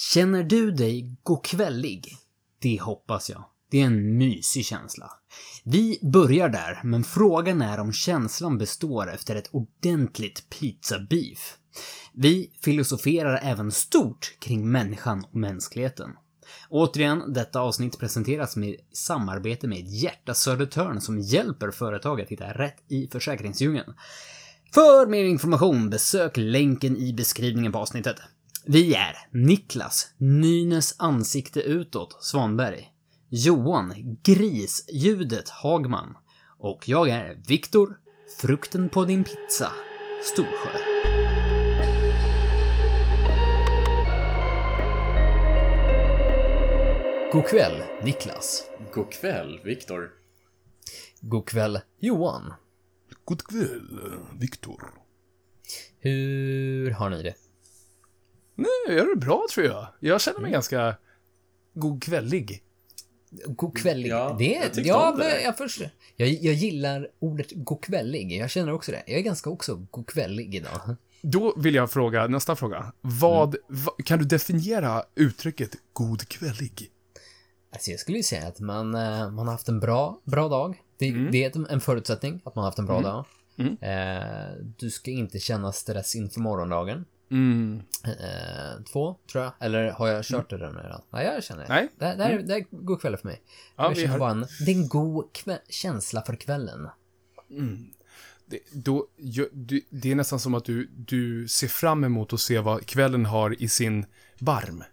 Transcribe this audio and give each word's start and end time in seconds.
Känner 0.00 0.42
du 0.42 0.70
dig 0.70 1.16
gokvällig? 1.22 2.16
Det 2.58 2.80
hoppas 2.80 3.30
jag. 3.30 3.44
Det 3.70 3.80
är 3.80 3.86
en 3.86 4.18
mysig 4.18 4.64
känsla. 4.64 5.10
Vi 5.64 5.98
börjar 6.02 6.48
där, 6.48 6.80
men 6.84 7.04
frågan 7.04 7.62
är 7.62 7.80
om 7.80 7.92
känslan 7.92 8.58
består 8.58 9.10
efter 9.10 9.36
ett 9.36 9.48
ordentligt 9.52 10.50
pizza-beef. 10.50 11.56
Vi 12.12 12.50
filosoferar 12.62 13.40
även 13.42 13.72
stort 13.72 14.36
kring 14.38 14.70
människan 14.70 15.24
och 15.24 15.36
mänskligheten. 15.36 16.10
Återigen, 16.68 17.32
detta 17.32 17.60
avsnitt 17.60 17.98
presenteras 17.98 18.56
med 18.56 18.76
samarbete 18.92 19.68
med 19.68 19.86
Hjärta 19.86 20.34
Södertörn 20.34 21.00
som 21.00 21.18
hjälper 21.18 21.70
företag 21.70 22.20
att 22.20 22.28
hitta 22.28 22.52
rätt 22.52 22.84
i 22.88 23.08
försäkringsdjungeln. 23.08 23.94
För 24.74 25.06
mer 25.06 25.24
information 25.24 25.90
besök 25.90 26.36
länken 26.36 26.96
i 26.96 27.12
beskrivningen 27.12 27.72
på 27.72 27.78
avsnittet. 27.78 28.16
Vi 28.70 28.94
är 28.94 29.16
Niklas, 29.30 30.14
Nynäs 30.18 30.94
ansikte 30.98 31.60
utåt, 31.60 32.24
Svanberg. 32.24 32.92
Johan, 33.28 34.18
Grisljudet 34.22 35.48
Hagman. 35.48 36.16
Och 36.58 36.88
jag 36.88 37.08
är 37.08 37.42
Viktor, 37.48 38.00
Frukten 38.40 38.88
på 38.88 39.04
din 39.04 39.24
pizza, 39.24 39.72
Storsjö. 40.24 40.78
God 47.32 47.46
kväll, 47.46 47.82
Niklas. 48.04 48.64
God 48.94 49.12
kväll, 49.12 49.60
Viktor. 49.64 50.10
God 51.20 51.46
kväll, 51.46 51.80
Johan. 51.98 52.54
God 53.24 53.42
kväll, 53.42 54.00
Viktor. 54.40 54.82
Hur 56.00 56.90
har 56.90 57.10
ni 57.10 57.22
det? 57.22 57.34
Nej, 58.58 58.68
jag 58.86 58.96
gör 58.96 59.14
det 59.14 59.20
bra 59.20 59.46
tror 59.54 59.66
jag. 59.66 59.86
Jag 60.00 60.20
känner 60.20 60.40
mig 60.40 60.50
ganska 60.50 60.96
god 61.74 62.02
kvällig. 62.02 62.62
God 63.46 63.76
kvällig. 63.76 64.10
Ja, 64.10 64.36
det, 64.38 64.52
jag 64.52 64.74
tyckte 64.74 64.88
ja, 64.88 65.10
om 65.12 65.18
det. 65.18 65.24
men 65.24 65.42
jag, 65.42 65.56
först, 65.58 65.82
jag, 66.16 66.28
jag 66.28 66.54
gillar 66.54 67.08
ordet 67.18 67.46
god 67.50 67.84
kvällig. 67.84 68.32
Jag 68.32 68.50
känner 68.50 68.72
också 68.72 68.92
det. 68.92 69.02
Jag 69.06 69.18
är 69.18 69.22
ganska 69.22 69.50
också 69.50 69.86
god 69.90 70.06
kvällig 70.06 70.54
idag. 70.54 70.96
Då 71.22 71.54
vill 71.56 71.74
jag 71.74 71.90
fråga, 71.90 72.26
nästa 72.26 72.56
fråga. 72.56 72.92
Vad, 73.00 73.56
va, 73.68 73.92
kan 74.04 74.18
du 74.18 74.24
definiera 74.24 75.04
uttrycket 75.14 75.70
god 75.92 76.28
kvällig? 76.28 76.90
Alltså 77.72 77.90
jag 77.90 78.00
skulle 78.00 78.16
ju 78.16 78.22
säga 78.22 78.46
att 78.46 78.60
man, 78.60 78.94
eh, 78.94 79.30
man 79.30 79.38
har 79.38 79.52
haft 79.52 79.68
en 79.68 79.80
bra, 79.80 80.20
bra 80.24 80.48
dag. 80.48 80.82
Det, 80.98 81.10
det 81.10 81.44
är 81.44 81.72
en 81.72 81.80
förutsättning 81.80 82.40
att 82.44 82.54
man 82.54 82.62
har 82.62 82.70
haft 82.70 82.78
en 82.78 82.86
bra 82.86 83.00
dag. 83.00 83.24
Eh, 83.80 84.52
du 84.78 84.90
ska 84.90 85.10
inte 85.10 85.38
känna 85.38 85.72
stress 85.72 86.16
inför 86.16 86.40
morgondagen. 86.40 87.04
Mm. 87.30 87.82
Eh, 88.04 88.82
två, 88.92 89.16
tror 89.32 89.44
jag. 89.44 89.52
Eller 89.60 89.90
har 89.90 90.08
jag 90.08 90.24
kört 90.24 90.50
det 90.50 90.56
redan? 90.56 91.02
Nej, 91.10 91.26
jag 91.26 91.44
känner 91.44 91.62
det. 91.62 91.68
Nej. 91.68 91.88
Det, 91.98 92.04
det, 92.16 92.24
här, 92.24 92.38
det 92.38 92.52
här 92.52 92.60
är 92.60 92.66
god 92.70 93.00
kväll 93.00 93.16
för 93.16 93.28
mig. 93.28 93.42
Ja, 93.76 93.82
jag 93.82 93.90
vi 93.90 93.94
känner 93.96 94.08
har- 94.08 94.18
bara 94.18 94.30
en, 94.30 94.46
det 94.66 94.70
är 94.72 94.76
en 94.76 94.88
god 94.88 95.24
känsla 95.68 96.22
för 96.22 96.36
kvällen. 96.36 96.88
Det, 98.46 98.58
då, 98.72 99.06
det 99.90 100.10
är 100.10 100.14
nästan 100.14 100.40
som 100.40 100.54
att 100.54 100.64
du, 100.64 100.86
du 100.96 101.48
ser 101.48 101.68
fram 101.68 102.04
emot 102.04 102.32
att 102.32 102.40
se 102.40 102.58
vad 102.58 102.86
kvällen 102.86 103.26
har 103.26 103.62
i 103.62 103.68
sin 103.68 104.06
barm. 104.38 104.84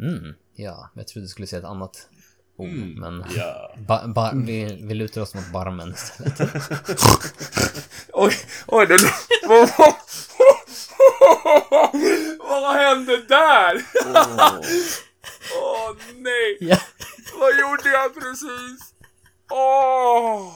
Mm, 0.00 0.34
ja, 0.54 0.90
jag 0.94 1.08
trodde 1.08 1.24
du 1.24 1.28
skulle 1.28 1.46
säga 1.46 1.58
ett 1.60 1.64
annat 1.66 2.08
ord, 2.56 2.68
men 2.96 3.24
Ja. 3.36 3.74
ba, 3.88 4.06
ba, 4.08 4.32
vi, 4.34 4.78
vi 4.82 4.94
lutar 4.94 5.20
oss 5.20 5.34
mot 5.34 5.52
barmen 5.52 5.90
istället. 5.90 6.40
Oj, 8.12 8.32
oj, 8.66 8.86
det... 8.86 8.94
vad, 12.38 12.76
hände 12.76 13.16
där? 13.28 13.82
Åh 15.62 15.96
nej, 16.16 16.56
ja. 16.60 16.76
vad 17.38 17.58
gjorde 17.58 17.88
jag 17.90 18.14
precis? 18.14 18.94
Åh! 19.50 20.52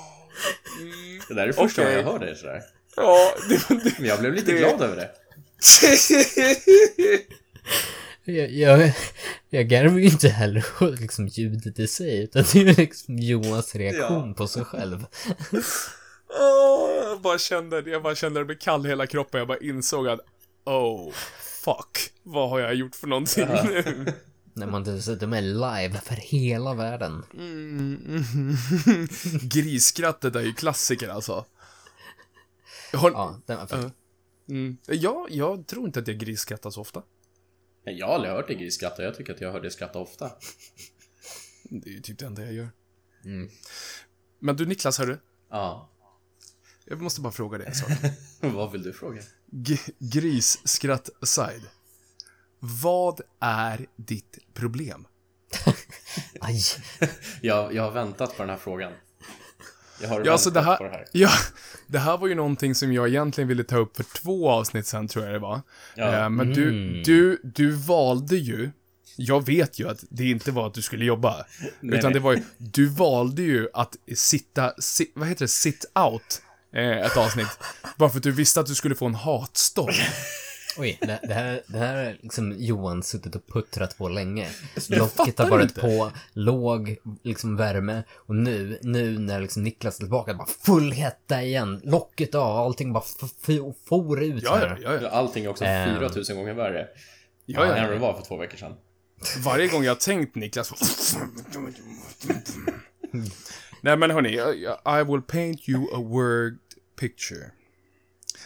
Mm. 0.81 1.21
Det 1.29 1.35
där 1.35 1.49
är 1.49 1.53
första 1.53 1.83
gången 1.83 1.97
jag 1.99 2.05
hör 2.05 2.19
det 2.19 2.37
sådär. 2.37 2.61
Ja, 2.97 3.35
det, 3.49 3.69
det, 3.85 3.99
Men 3.99 4.09
jag 4.09 4.21
blev 4.21 4.35
lite 4.35 4.53
Det- 4.53 4.59
glad 4.59 4.83
över 4.83 4.97
det. 4.97 5.11
Jag, 8.25 8.51
jag, 8.51 8.93
jag 9.51 9.69
garvar 9.69 9.99
ju 9.99 10.05
inte 10.05 10.29
heller 10.29 10.65
åt 10.81 11.01
liksom 11.01 11.27
ljudet 11.27 11.79
i 11.79 11.87
sig, 11.89 12.23
utan 12.23 12.45
det 12.53 12.59
är 12.59 12.63
ju 12.65 12.73
liksom 12.73 13.19
Johans 13.19 13.75
reaktion 13.75 14.29
Ja. 14.29 14.35
på 14.37 14.49
sig 14.49 14.65
själv. 14.65 15.05
Åh, 16.41 16.91
jag 17.05 17.21
bara 17.21 17.39
kände 17.39 17.83
det, 17.83 17.91
jag 17.91 18.03
bara 18.03 18.15
kände 18.15 18.41
det 18.41 18.45
blev 18.45 18.59
kall 18.59 18.87
i 18.87 18.89
hela 18.89 19.07
kroppen. 19.07 19.39
Jag 19.39 19.49
bara 19.49 19.59
insåg 19.59 20.09
att, 20.09 20.21
oh, 20.69 21.13
fuck, 21.65 22.13
vad 22.23 22.51
har 22.51 22.59
jag 22.61 22.75
gjort 22.75 22.95
för 22.95 23.07
någonting 23.07 23.47
nu? 23.49 24.07
När 24.53 24.67
man 24.67 24.85
dessutom 24.85 25.33
är 25.33 25.43
live 25.43 26.01
för 26.01 26.15
hela 26.15 26.75
världen. 26.75 27.25
Mm. 27.35 28.19
Grisskrattet 29.43 30.37
är 30.37 30.41
ju 30.41 30.53
klassiker 30.53 31.09
alltså. 31.09 31.45
Jag 32.93 32.99
har, 32.99 33.11
Ja, 33.11 33.41
den 33.47 33.59
var 33.59 33.67
fin. 33.67 33.91
mm, 34.49 34.77
ja, 34.87 35.27
jag 35.31 35.67
tror 35.67 35.87
inte 35.87 36.01
att 36.01 36.09
jag 36.09 36.19
grisskrattar 36.19 36.71
så 36.71 36.81
ofta. 36.81 37.03
Jag 37.85 38.07
har 38.07 38.15
aldrig 38.15 38.33
hört 38.35 38.47
dig 38.47 38.57
grisskratta. 38.57 39.03
Jag 39.03 39.15
tycker 39.17 39.35
att 39.35 39.41
jag 39.41 39.53
hör 39.53 39.61
dig 39.61 39.71
skratta 39.71 39.99
ofta. 39.99 40.31
Det 41.65 41.91
är 41.91 41.95
ju 41.95 42.01
typ 42.01 42.19
det 42.19 42.27
enda 42.27 42.43
jag 42.45 42.53
gör. 42.55 42.69
Mm. 43.25 43.51
Men 44.39 44.57
du 44.57 44.67
Niklas, 44.67 44.99
hörru. 44.99 45.19
Ja. 45.51 45.91
Jag 46.91 47.03
måste 47.03 47.21
bara 47.21 47.33
fråga 47.33 47.59
dig 47.59 47.67
en 47.67 47.75
sak. 47.75 47.91
Vad 48.41 48.73
vill 48.73 48.83
du 48.83 48.93
fråga? 48.93 49.21
G- 49.51 49.79
grisskratt 49.99 51.11
aside. 51.23 51.63
Vad 52.59 53.21
är 53.41 53.87
ditt 53.97 54.39
problem? 54.55 55.07
Aj. 56.41 56.61
Jag, 57.43 57.75
jag 57.75 57.83
har 57.83 57.91
väntat 57.91 58.37
på 58.37 58.43
den 58.43 58.51
här 58.51 58.57
frågan. 58.57 58.93
Jag 60.03 60.09
har 60.09 60.23
Ja, 60.25 60.33
alltså 60.33 60.51
det 60.51 60.61
väntat 60.61 60.79
på 60.79 60.85
det 60.85 60.91
här, 60.91 60.99
här. 60.99 61.07
ja, 61.13 61.31
det 61.87 61.99
här 61.99 62.17
var 62.19 62.29
ju 62.29 62.35
någonting 62.35 62.75
som 62.75 62.93
jag 62.93 63.09
egentligen 63.09 63.49
ville 63.49 63.65
ta 63.65 63.77
upp 63.77 63.97
för 63.97 64.05
två 64.05 64.51
avsnitt 64.51 64.87
sen, 64.87 65.09
tror 65.09 65.25
jag 65.25 65.35
det 65.35 65.39
var. 65.39 65.61
Ja. 65.95 66.13
Eh, 66.25 66.29
men 66.31 66.53
du, 66.55 66.69
Mm. 66.69 67.03
du, 67.03 67.41
du 67.45 67.71
valde 67.71 68.37
ju, 68.37 68.71
jag 69.17 69.47
vet 69.47 69.79
ju 69.79 69.89
att 69.89 70.05
det 70.11 70.25
inte 70.31 70.51
var 70.53 70.67
att 70.67 70.75
du 70.75 70.83
skulle 70.83 71.05
jobba, 71.05 71.47
Nej, 71.81 71.99
utan 71.99 72.11
nej. 72.11 72.13
det 72.13 72.21
var 72.21 72.33
ju, 72.33 72.43
du 72.59 72.87
valde 72.87 73.43
ju 73.43 73.69
att 73.75 73.97
sitta, 74.17 74.73
si, 74.79 75.13
vad 75.15 75.29
heter 75.29 75.45
det, 75.45 75.49
sit 75.49 75.85
out, 75.95 76.43
eh, 76.75 76.99
ett 77.07 77.17
avsnitt, 77.17 77.59
bara 77.97 78.11
för 78.11 78.17
att 78.17 78.23
du 78.23 78.33
visste 78.33 78.61
att 78.61 78.67
du 78.67 78.75
skulle 78.75 78.95
få 78.95 79.07
en 79.07 79.15
hatstorm. 79.15 79.95
Oj, 80.79 80.99
det, 81.01 81.21
det, 81.23 81.35
här, 81.35 81.63
det 81.67 81.79
här 81.79 82.05
har 82.05 82.17
liksom 82.23 82.55
Johan 82.59 83.03
suttit 83.03 83.35
och 83.35 83.47
puttrat 83.47 83.99
på 83.99 84.09
länge. 84.09 84.49
Jag 84.89 84.99
Locket 84.99 85.39
har 85.39 85.49
varit 85.49 85.63
inte. 85.71 85.81
på, 85.81 86.11
låg 86.33 86.97
liksom 87.23 87.57
värme 87.57 88.03
och 88.17 88.35
nu, 88.35 88.79
nu 88.83 89.19
när 89.19 89.41
liksom 89.41 89.63
Niklas 89.63 89.95
är 89.95 89.99
tillbaka, 89.99 90.35
bara 90.35 90.49
full 90.61 90.93
hetta 90.93 91.43
igen. 91.43 91.81
Locket 91.85 92.35
av, 92.35 92.57
allting 92.59 92.93
bara 92.93 93.05
for 93.89 94.23
ut 94.23 94.43
Ja, 94.43 94.57
här. 94.57 94.79
ja, 94.83 94.99
ja. 95.03 95.09
Allting 95.09 95.45
är 95.45 95.49
också 95.49 95.65
Ehm. 95.65 95.99
4000 95.99 96.37
gånger 96.37 96.55
värre. 96.55 96.87
ja, 97.47 97.65
Än 97.65 97.83
ja. 97.85 97.91
det 97.91 97.99
var 97.99 98.15
för 98.15 98.23
två 98.23 98.37
veckor 98.37 98.57
sedan. 98.57 98.73
Varje 99.45 99.69
gång 99.69 99.85
jag 99.85 99.91
har 99.91 99.97
tänkt 99.97 100.35
Niklas... 100.35 100.73
Nej 103.81 103.97
men 103.97 104.11
hörni, 104.11 104.33
I 105.01 105.05
will 105.05 105.23
paint 105.23 105.69
you 105.69 105.85
a 105.95 105.99
word 105.99 106.59
picture. 107.01 107.51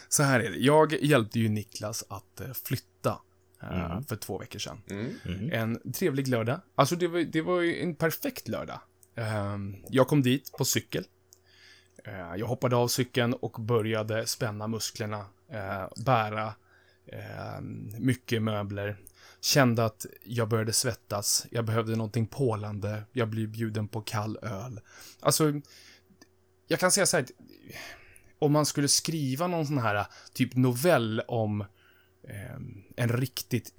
Så 0.09 0.23
här 0.23 0.39
är 0.39 0.49
det, 0.49 0.57
jag 0.57 0.93
hjälpte 0.93 1.39
ju 1.39 1.49
Niklas 1.49 2.03
att 2.09 2.41
eh, 2.41 2.53
flytta 2.65 3.21
eh, 3.61 4.01
för 4.01 4.15
två 4.15 4.37
veckor 4.37 4.59
sedan. 4.59 4.81
Mm. 4.89 5.49
En 5.51 5.93
trevlig 5.93 6.27
lördag. 6.27 6.61
Alltså 6.75 6.95
det 6.95 7.07
var, 7.07 7.19
det 7.19 7.41
var 7.41 7.61
ju 7.61 7.81
en 7.81 7.95
perfekt 7.95 8.47
lördag. 8.47 8.79
Eh, 9.15 9.57
jag 9.89 10.07
kom 10.07 10.21
dit 10.21 10.51
på 10.57 10.65
cykel. 10.65 11.03
Eh, 12.05 12.35
jag 12.35 12.47
hoppade 12.47 12.75
av 12.75 12.87
cykeln 12.87 13.33
och 13.33 13.61
började 13.61 14.27
spänna 14.27 14.67
musklerna, 14.67 15.25
bära 16.05 16.53
eh, 17.13 17.61
mycket 17.99 18.41
möbler. 18.41 18.97
Kände 19.41 19.85
att 19.85 20.05
jag 20.23 20.49
började 20.49 20.73
svettas, 20.73 21.45
jag 21.51 21.65
behövde 21.65 21.95
någonting 21.95 22.27
pålande, 22.27 23.03
jag 23.11 23.29
blev 23.29 23.49
bjuden 23.49 23.87
på 23.87 24.01
kall 24.01 24.37
öl. 24.41 24.79
Alltså, 25.19 25.53
jag 26.67 26.79
kan 26.79 26.91
säga 26.91 27.05
så 27.05 27.17
här, 27.17 27.25
om 28.39 28.51
man 28.51 28.65
skulle 28.65 28.87
skriva 28.87 29.47
någon 29.47 29.67
sån 29.67 29.77
här 29.77 30.05
typ 30.33 30.55
novell 30.55 31.21
om 31.27 31.61
eh, 32.27 32.55
en 32.95 33.09
riktigt, 33.09 33.73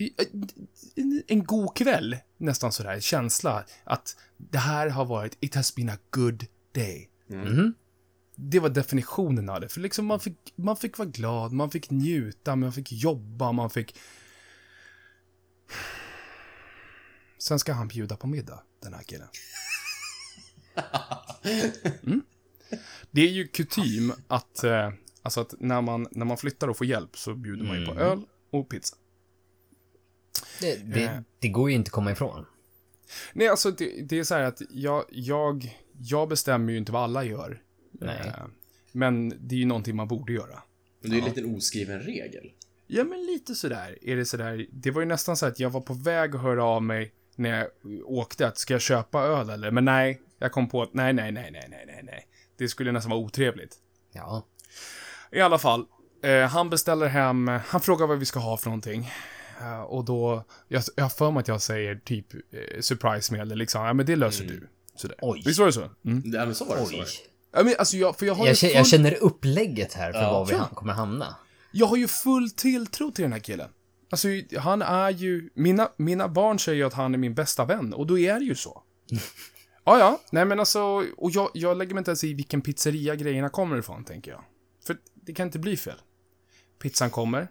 en, 0.96 1.22
en 1.26 1.44
god 1.44 1.76
kväll, 1.76 2.16
nästan 2.36 2.72
sådär, 2.72 3.00
känsla 3.00 3.64
att 3.84 4.16
det 4.36 4.58
här 4.58 4.88
har 4.88 5.04
varit, 5.04 5.36
it 5.40 5.54
has 5.54 5.74
been 5.74 5.88
a 5.88 5.98
good 6.10 6.46
day. 6.72 7.10
Mhm. 7.26 7.74
Det 8.34 8.60
var 8.60 8.68
definitionen 8.68 9.48
av 9.48 9.60
det, 9.60 9.68
för 9.68 9.80
liksom 9.80 10.06
man 10.06 10.20
fick, 10.20 10.52
man 10.56 10.76
fick 10.76 10.98
vara 10.98 11.08
glad, 11.08 11.52
man 11.52 11.70
fick 11.70 11.90
njuta, 11.90 12.56
man 12.56 12.72
fick 12.72 12.92
jobba, 12.92 13.52
man 13.52 13.70
fick... 13.70 13.96
Sen 17.38 17.58
ska 17.58 17.72
han 17.72 17.88
bjuda 17.88 18.16
på 18.16 18.26
middag, 18.26 18.62
den 18.82 18.94
här 18.94 19.02
killen. 19.02 19.28
Mm. 22.02 22.22
Det 23.10 23.20
är 23.20 23.30
ju 23.30 23.48
kutym 23.48 24.12
att, 24.28 24.64
eh, 24.64 24.92
alltså 25.22 25.40
att 25.40 25.54
när 25.58 25.80
man, 25.80 26.06
när 26.10 26.24
man 26.24 26.36
flyttar 26.36 26.68
och 26.68 26.76
får 26.76 26.86
hjälp 26.86 27.18
så 27.18 27.34
bjuder 27.34 27.64
man 27.64 27.80
ju 27.80 27.86
på 27.86 27.94
öl 27.94 28.22
och 28.50 28.68
pizza. 28.68 28.96
Det, 30.60 30.94
det, 30.94 31.24
det 31.38 31.48
går 31.48 31.70
ju 31.70 31.76
inte 31.76 31.88
att 31.88 31.92
komma 31.92 32.12
ifrån. 32.12 32.46
Nej, 33.32 33.48
alltså 33.48 33.70
det, 33.70 34.08
det 34.08 34.18
är 34.18 34.24
så 34.24 34.34
här 34.34 34.42
att 34.42 34.62
jag, 34.70 35.04
jag, 35.10 35.78
jag 35.92 36.28
bestämmer 36.28 36.72
ju 36.72 36.78
inte 36.78 36.92
vad 36.92 37.02
alla 37.02 37.24
gör. 37.24 37.62
Nej. 38.00 38.22
Eh, 38.26 38.44
Men 38.92 39.28
det 39.40 39.54
är 39.54 39.58
ju 39.58 39.64
någonting 39.66 39.96
man 39.96 40.08
borde 40.08 40.32
göra. 40.32 40.62
Men 41.00 41.10
det 41.10 41.16
är 41.16 41.20
ju 41.20 41.28
en 41.28 41.34
liten 41.34 41.56
oskriven 41.56 42.00
regel. 42.00 42.52
Ja, 42.86 43.04
men 43.04 43.26
lite 43.26 43.54
sådär. 43.54 43.98
Är 44.02 44.16
det 44.16 44.24
sådär. 44.24 44.66
Det 44.72 44.90
var 44.90 45.00
ju 45.00 45.06
nästan 45.06 45.36
så 45.36 45.46
att 45.46 45.60
jag 45.60 45.70
var 45.70 45.80
på 45.80 45.94
väg 45.94 46.34
att 46.34 46.42
höra 46.42 46.64
av 46.64 46.82
mig 46.82 47.12
när 47.36 47.58
jag 47.58 47.68
åkte 48.04 48.46
att 48.46 48.58
ska 48.58 48.74
jag 48.74 48.80
köpa 48.80 49.20
öl 49.22 49.50
eller? 49.50 49.70
Men 49.70 49.84
nej, 49.84 50.20
jag 50.38 50.52
kom 50.52 50.68
på 50.68 50.82
att 50.82 50.94
nej, 50.94 51.12
nej, 51.12 51.32
nej, 51.32 51.50
nej, 51.52 51.66
nej, 51.70 51.84
nej, 51.86 52.00
nej. 52.04 52.26
Det 52.56 52.68
skulle 52.68 52.92
nästan 52.92 53.10
vara 53.10 53.20
otrevligt. 53.20 53.76
Ja. 54.12 54.46
I 55.32 55.40
alla 55.40 55.58
fall, 55.58 55.86
eh, 56.22 56.40
han 56.48 56.70
beställer 56.70 57.06
hem, 57.06 57.48
han 57.48 57.80
frågar 57.80 58.06
vad 58.06 58.18
vi 58.18 58.24
ska 58.24 58.40
ha 58.40 58.56
för 58.56 58.66
någonting. 58.66 59.10
Eh, 59.60 59.80
och 59.82 60.04
då, 60.04 60.44
jag, 60.68 60.82
har 60.96 61.08
för 61.08 61.30
mig 61.30 61.40
att 61.40 61.48
jag 61.48 61.62
säger 61.62 61.94
typ 61.96 62.34
eh, 62.34 62.80
surprise 62.80 63.32
med 63.32 63.40
eller 63.42 63.56
liksom, 63.56 63.84
ja 63.84 63.92
men 63.92 64.06
det 64.06 64.16
löser 64.16 64.44
du. 64.44 64.68
Sådär. 64.96 65.16
Oj. 65.20 65.42
Visst 65.46 65.58
var 65.58 65.66
det 65.66 65.72
så? 65.72 65.90
Mm. 66.04 66.22
Ja, 66.24 66.44
men 66.44 66.54
så 66.54 66.64
var 66.64 66.76
det. 66.76 66.82
Så 66.84 66.90
Oj. 66.90 66.98
var 66.98 67.04
det. 67.04 67.10
Ja, 67.54 67.62
men 67.64 67.74
alltså 67.78 67.96
jag, 67.96 68.18
för 68.18 68.26
jag 68.26 68.34
har, 68.34 68.46
Jag, 68.46 68.52
ju 68.54 68.54
kä- 68.54 68.60
full, 68.68 68.76
jag 68.76 68.86
känner 68.86 69.14
upplägget 69.22 69.92
här 69.92 70.12
för 70.12 70.20
Ja. 70.22 70.32
var 70.32 70.46
vi 70.46 70.52
Ja. 70.52 70.68
kommer 70.74 70.92
hamna. 70.92 71.36
jag 71.72 71.86
har 71.86 71.96
ju 71.96 72.08
full 72.08 72.50
tilltro 72.50 73.10
till 73.10 73.22
den 73.22 73.32
här 73.32 73.40
killen. 73.40 73.70
Alltså, 74.10 74.28
han 74.58 74.82
är 74.82 75.10
ju, 75.10 75.50
mina, 75.54 75.88
mina 75.96 76.28
barn 76.28 76.58
säger 76.58 76.78
ju 76.78 76.84
att 76.84 76.94
han 76.94 77.14
är 77.14 77.18
min 77.18 77.34
bästa 77.34 77.64
vän, 77.64 77.94
och 77.94 78.06
då 78.06 78.18
är 78.18 78.34
det 78.38 78.44
ju 78.44 78.54
så. 78.54 78.82
Ja, 79.86 79.98
ja, 79.98 80.20
nej 80.32 80.44
men 80.44 80.60
alltså, 80.60 80.82
och 81.16 81.30
jag, 81.30 81.50
jag 81.54 81.76
lägger 81.76 81.94
mig 81.94 82.00
inte 82.00 82.10
ens 82.10 82.24
i 82.24 82.34
vilken 82.34 82.60
pizzeria 82.60 83.14
grejerna 83.16 83.48
kommer 83.48 83.76
ifrån, 83.78 84.04
tänker 84.04 84.30
jag. 84.30 84.44
För 84.86 84.96
det 85.14 85.32
kan 85.32 85.46
inte 85.46 85.58
bli 85.58 85.76
fel. 85.76 86.00
Pizzan 86.82 87.10
kommer. 87.10 87.48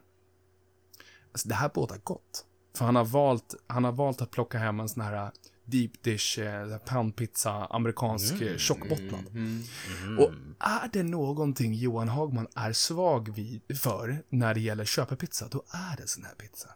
Alltså, 1.32 1.48
det 1.50 1.56
här 1.56 1.72
båda 1.74 1.96
gott. 2.04 2.46
För 2.78 2.86
han 2.86 2.96
har 2.96 3.06
valt, 3.06 3.56
han 3.68 3.84
har 3.84 3.92
valt 3.92 4.22
att 4.22 4.32
plocka 4.32 4.58
hem 4.58 4.80
en 4.80 4.90
sån 4.90 5.04
här 5.04 5.32
deep 5.66 6.04
dish, 6.04 6.40
eh, 6.40 6.78
poundpizza, 6.78 7.66
amerikansk 7.66 8.42
mm. 8.42 8.58
tjockbottnad. 8.58 9.26
Och 10.20 10.32
är 10.60 10.90
det 10.94 11.04
någonting 11.04 11.74
Johan 11.74 12.10
Hagman 12.10 12.48
är 12.56 12.74
svag 12.74 13.36
vid, 13.36 13.78
för 13.78 14.24
när 14.30 14.54
det 14.54 14.60
gäller 14.60 14.86
köpepizza, 14.86 15.48
då 15.52 15.64
är 15.70 15.98
det 15.98 16.08
sån 16.08 16.24
här 16.24 16.36
pizza. 16.36 16.70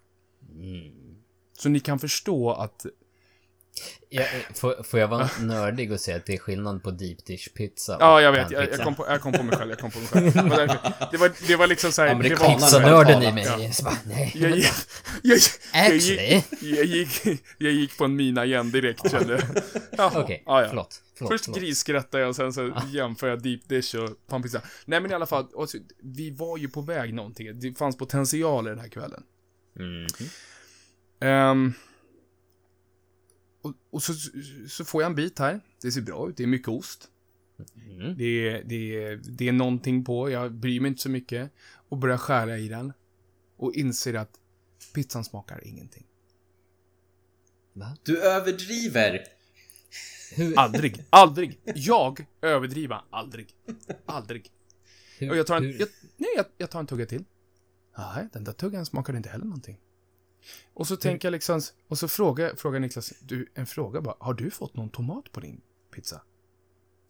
Så 1.58 1.70
ni 1.70 1.80
kan 1.80 2.00
förstå 2.00 2.52
att 2.52 2.86
Jag, 4.10 4.24
eh, 4.24 4.30
får, 4.54 4.84
får 4.84 5.00
jag 5.00 5.08
vara 5.08 5.30
nördig 5.42 5.92
och 5.92 6.00
säga 6.00 6.18
att 6.18 6.26
det 6.26 6.34
är 6.34 6.38
skillnad 6.38 6.84
på 6.84 6.92
deep 6.92 7.26
dish 7.26 7.48
pizza 7.54 7.98
Ja, 8.00 8.22
jag 8.22 8.32
vet. 8.32 8.52
Jag, 8.52 8.64
jag, 8.64 8.80
kom 8.80 8.96
på, 8.96 9.06
jag 9.08 9.22
kom 9.22 9.34
på 9.34 9.44
mig 9.44 9.58
själv. 9.58 9.70
Jag 9.70 9.80
kom 9.80 9.92
på 9.92 10.00
mig 10.00 10.08
själv. 10.08 10.32
Det 10.34 10.42
var, 10.42 11.12
det 11.12 11.18
var, 11.18 11.48
det 11.48 11.56
var 11.56 11.68
liksom 11.68 11.92
såhär... 11.92 12.56
Pizzanörden 12.58 13.22
i 13.22 13.26
Ja. 13.26 13.32
mig. 13.58 13.74
Så 13.74 13.84
bara, 13.84 13.98
nej. 14.06 14.32
jag, 14.36 14.52
gick, 14.58 14.68
jag, 15.24 15.96
gick, 15.96 16.42
jag, 16.62 16.86
gick, 16.86 17.42
jag 17.58 17.72
gick 17.72 17.98
på 17.98 18.06
en 18.06 18.16
mina 18.16 18.46
igen 18.46 18.72
direkt, 18.72 19.12
kände 19.12 19.34
jag. 19.98 20.12
Okej, 20.18 20.44
ja, 20.46 20.62
ja. 20.62 20.68
förlåt. 20.70 21.02
förlåt, 21.18 21.32
Först 21.32 21.46
förlåt. 21.46 21.60
grisskrattar 21.60 22.20
jag 22.20 22.30
och 22.30 22.36
sen 22.36 22.54
så 22.54 22.72
jämför 22.92 23.28
jag 23.28 23.44
deep 23.44 23.70
dish 23.70 23.96
och 23.96 24.10
panpizza. 24.28 24.62
Nej 24.86 25.00
men 25.02 25.12
i 25.12 25.14
alla 25.14 25.26
fall, 25.26 25.48
och 25.54 25.70
så, 25.70 25.78
vi 26.04 26.32
var 26.32 26.58
ju 26.58 26.70
på 26.70 26.82
väg 26.82 27.14
någonting. 27.14 27.60
Det 27.60 27.78
fanns 27.78 27.98
potential 27.98 28.68
i 28.68 28.70
den 28.70 28.80
här 28.80 28.90
kvällen. 28.90 29.24
Mhm. 29.80 30.08
Ehm, 31.22 31.74
och 33.68 33.98
och 33.98 34.04
så, 34.04 34.14
så 34.68 34.86
får 34.86 35.02
jag 35.02 35.10
en 35.10 35.16
bit 35.16 35.40
här. 35.40 35.62
Det 35.82 35.92
ser 35.92 36.02
bra 36.02 36.30
ut. 36.30 36.38
Det 36.38 36.44
är 36.44 36.48
mycket 36.48 36.68
ost. 36.68 37.10
Mm. 37.76 38.18
Det, 38.18 38.50
är, 38.50 38.64
det, 38.64 39.04
är, 39.04 39.16
det 39.16 39.48
är 39.48 39.52
någonting 39.52 40.06
på. 40.06 40.30
Jag 40.30 40.54
bryr 40.54 40.80
mig 40.80 40.90
inte 40.90 41.02
så 41.02 41.10
mycket. 41.10 41.52
Och 41.90 41.98
börjar 41.98 42.18
skära 42.18 42.58
i 42.58 42.68
den. 42.68 42.94
Och 43.58 43.74
inser 43.74 44.14
att 44.14 44.40
pizzan 44.94 45.24
smakar 45.24 45.68
ingenting. 45.68 46.08
Va? 47.74 47.98
Du 48.04 48.22
överdriver. 48.22 49.24
Aldrig. 50.56 51.06
Aldrig. 51.10 51.60
Jag 51.64 52.26
överdriva. 52.42 53.04
Aldrig. 53.10 53.56
Aldrig. 54.06 54.52
hur, 55.18 55.30
Och 55.30 55.38
jag 55.38 55.48
tar 55.48 55.58
en, 55.58 55.78
jag, 55.78 55.88
nej, 56.18 56.30
jag, 56.36 56.46
jag 56.58 56.72
tar 56.72 56.80
en 56.80 56.88
tugga 56.88 57.06
till. 57.06 57.24
Nej, 57.98 58.28
den 58.34 58.44
där 58.44 58.54
tuggan 58.54 58.86
smakade 58.86 59.18
inte 59.18 59.30
heller 59.30 59.46
någonting. 59.46 59.80
Och 60.74 60.88
så 60.88 60.96
tänker 60.96 61.28
jag 61.28 61.32
liksom, 61.32 61.62
och 61.88 61.98
så 61.98 62.08
frågar, 62.08 62.56
frågar 62.56 62.80
Niklas, 62.80 63.14
du, 63.20 63.52
en 63.54 63.66
fråga 63.66 64.02
bara, 64.02 64.16
har 64.20 64.34
du 64.34 64.52
fått 64.52 64.76
någon 64.76 64.90
tomat 64.90 65.32
på 65.32 65.40
din 65.40 65.62
pizza? 65.96 66.22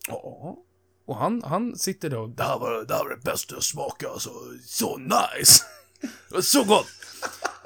Ja. 0.08 0.58
Och 1.06 1.16
han, 1.16 1.44
han 1.44 1.76
sitter 1.78 2.10
då, 2.10 2.28
det 2.28 2.44
här 2.44 2.60
var 2.60 2.86
det, 2.86 2.94
här 2.94 3.04
var 3.04 3.10
det 3.10 3.24
bästa 3.24 3.56
jag 3.56 3.64
smakat, 3.64 4.12
alltså, 4.12 4.30
så 4.66 4.98
nice! 4.98 5.64
Det 6.02 6.36
var 6.36 6.42
så 6.42 6.64
gott! 6.64 6.88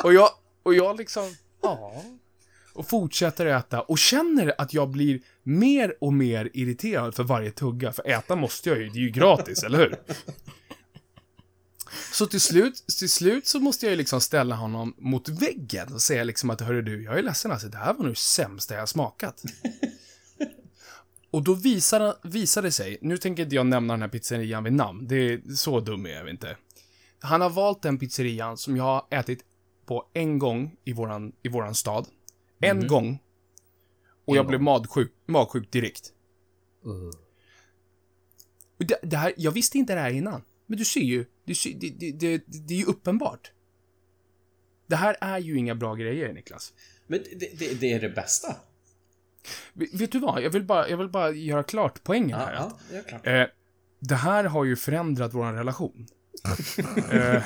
Och 0.03 0.13
jag, 0.13 0.29
och 0.63 0.73
jag 0.73 0.97
liksom, 0.97 1.35
ja. 1.61 2.03
Och 2.73 2.89
fortsätter 2.89 3.45
äta 3.45 3.81
och 3.81 3.97
känner 3.97 4.53
att 4.57 4.73
jag 4.73 4.89
blir 4.89 5.21
mer 5.43 5.95
och 6.01 6.13
mer 6.13 6.49
irriterad 6.53 7.15
för 7.15 7.23
varje 7.23 7.51
tugga. 7.51 7.91
För 7.91 8.07
äta 8.07 8.35
måste 8.35 8.69
jag 8.69 8.77
ju, 8.77 8.89
det 8.89 8.99
är 8.99 9.01
ju 9.01 9.09
gratis, 9.09 9.63
eller 9.63 9.77
hur? 9.77 9.95
Så 12.13 12.25
till 12.25 12.41
slut, 12.41 12.83
till 12.99 13.09
slut 13.09 13.47
så 13.47 13.59
måste 13.59 13.85
jag 13.85 13.91
ju 13.91 13.97
liksom 13.97 14.21
ställa 14.21 14.55
honom 14.55 14.95
mot 14.97 15.29
väggen 15.29 15.93
och 15.93 16.01
säga 16.01 16.23
liksom 16.23 16.49
att 16.49 16.61
hörru 16.61 16.81
du, 16.81 17.03
jag 17.03 17.19
är 17.19 17.23
ledsen 17.23 17.51
alltså, 17.51 17.67
det 17.67 17.77
här 17.77 17.93
var 17.93 18.03
nu 18.03 18.09
det 18.09 18.15
sämsta 18.15 18.75
jag 18.75 18.89
smakat. 18.89 19.43
Och 21.31 21.43
då 21.43 21.53
visar, 21.53 22.27
visar 22.27 22.61
det 22.61 22.71
sig, 22.71 22.97
nu 23.01 23.17
tänker 23.17 23.43
inte 23.43 23.55
jag 23.55 23.65
nämna 23.65 23.93
den 23.93 24.01
här 24.01 24.09
pizzerian 24.09 24.63
vid 24.63 24.73
namn, 24.73 25.07
det 25.07 25.15
är 25.15 25.55
så 25.55 25.79
dum 25.79 26.05
är 26.05 26.09
jag 26.09 26.29
inte. 26.29 26.57
Han 27.19 27.41
har 27.41 27.49
valt 27.49 27.81
den 27.81 27.97
pizzerian 27.99 28.57
som 28.57 28.77
jag 28.77 28.83
har 28.83 29.05
ätit 29.09 29.45
på 29.85 30.09
en 30.13 30.39
gång 30.39 30.75
i 30.83 30.93
våran, 30.93 31.33
i 31.43 31.49
våran 31.49 31.75
stad. 31.75 32.07
En 32.59 32.87
gång. 32.87 33.19
Och 34.25 34.33
En 34.33 34.35
jag 34.35 34.45
gång. 34.45 34.49
blev 34.49 34.61
magsjuk, 34.61 35.13
magsjuk 35.25 35.71
direkt. 35.71 36.11
Uh. 36.85 37.11
Det, 38.77 38.99
det 39.03 39.17
här, 39.17 39.33
jag 39.37 39.51
visste 39.51 39.77
inte 39.77 39.95
det 39.95 40.01
här 40.01 40.11
innan. 40.11 40.41
Men 40.65 40.77
du 40.77 40.85
ser 40.85 41.01
ju, 41.01 41.25
det, 41.75 41.89
det, 41.89 42.11
det, 42.11 42.43
det 42.47 42.73
är 42.73 42.77
ju 42.77 42.85
uppenbart. 42.85 43.51
Det 44.87 44.95
här 44.95 45.17
är 45.21 45.39
ju 45.39 45.57
inga 45.57 45.75
bra 45.75 45.95
grejer, 45.95 46.33
Niklas. 46.33 46.73
Men 47.07 47.19
det, 47.39 47.59
det, 47.59 47.79
det 47.79 47.93
är 47.93 47.99
det 47.99 48.09
bästa. 48.09 48.55
Vet 49.73 50.11
du 50.11 50.19
vad? 50.19 50.41
Jag 50.41 50.49
vill 50.49 50.63
bara, 50.63 50.89
jag 50.89 50.97
vill 50.97 51.09
bara 51.09 51.31
göra 51.31 51.63
klart 51.63 52.03
poängen 52.03 52.29
Ja, 52.29 52.37
här. 52.45 52.53
ja, 52.53 52.79
det 52.89 52.97
är 52.97 53.03
klart. 53.03 53.27
Eh, 53.27 53.43
det 53.99 54.15
här 54.15 54.43
har 54.43 54.65
ju 54.65 54.75
förändrat 54.75 55.33
vår 55.33 55.53
relation. 55.53 56.07
eh, 57.11 57.43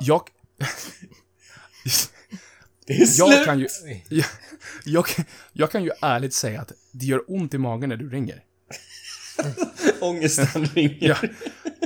jag... 0.00 0.22
Det 2.86 2.92
är 2.92 3.06
slut! 3.06 3.28
jag 3.28 3.44
kan 3.44 3.58
ju... 3.58 3.68
Jag, 4.08 4.26
jag, 4.84 5.06
jag 5.52 5.70
kan 5.70 5.84
ju 5.84 5.90
ärligt 6.02 6.34
säga 6.34 6.60
att 6.60 6.72
det 6.92 7.06
gör 7.06 7.24
ont 7.28 7.54
i 7.54 7.58
magen 7.58 7.88
när 7.88 7.96
du 7.96 8.10
ringer. 8.10 8.44
Ångesten 10.00 10.64
ringer. 10.64 11.08
Ja. 11.08 11.16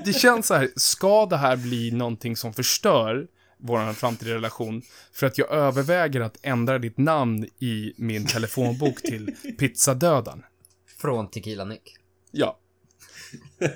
Det 0.04 0.12
känns 0.12 0.46
så 0.46 0.54
här, 0.54 0.70
ska 0.76 1.26
det 1.26 1.36
här 1.36 1.56
bli 1.56 1.90
någonting 1.90 2.36
som 2.36 2.52
förstör 2.52 3.26
vår 3.58 3.92
framtida 3.92 4.34
relation 4.34 4.82
för 5.12 5.26
att 5.26 5.38
jag 5.38 5.52
överväger 5.52 6.20
att 6.20 6.36
ändra 6.42 6.78
ditt 6.78 6.98
namn 6.98 7.46
i 7.58 7.92
min 7.96 8.26
telefonbok 8.26 9.02
till 9.02 9.34
Pizzadödaren? 9.58 10.42
Från 10.98 11.30
Tequila 11.30 11.64
Nick. 11.64 11.96
Ja. 12.30 12.58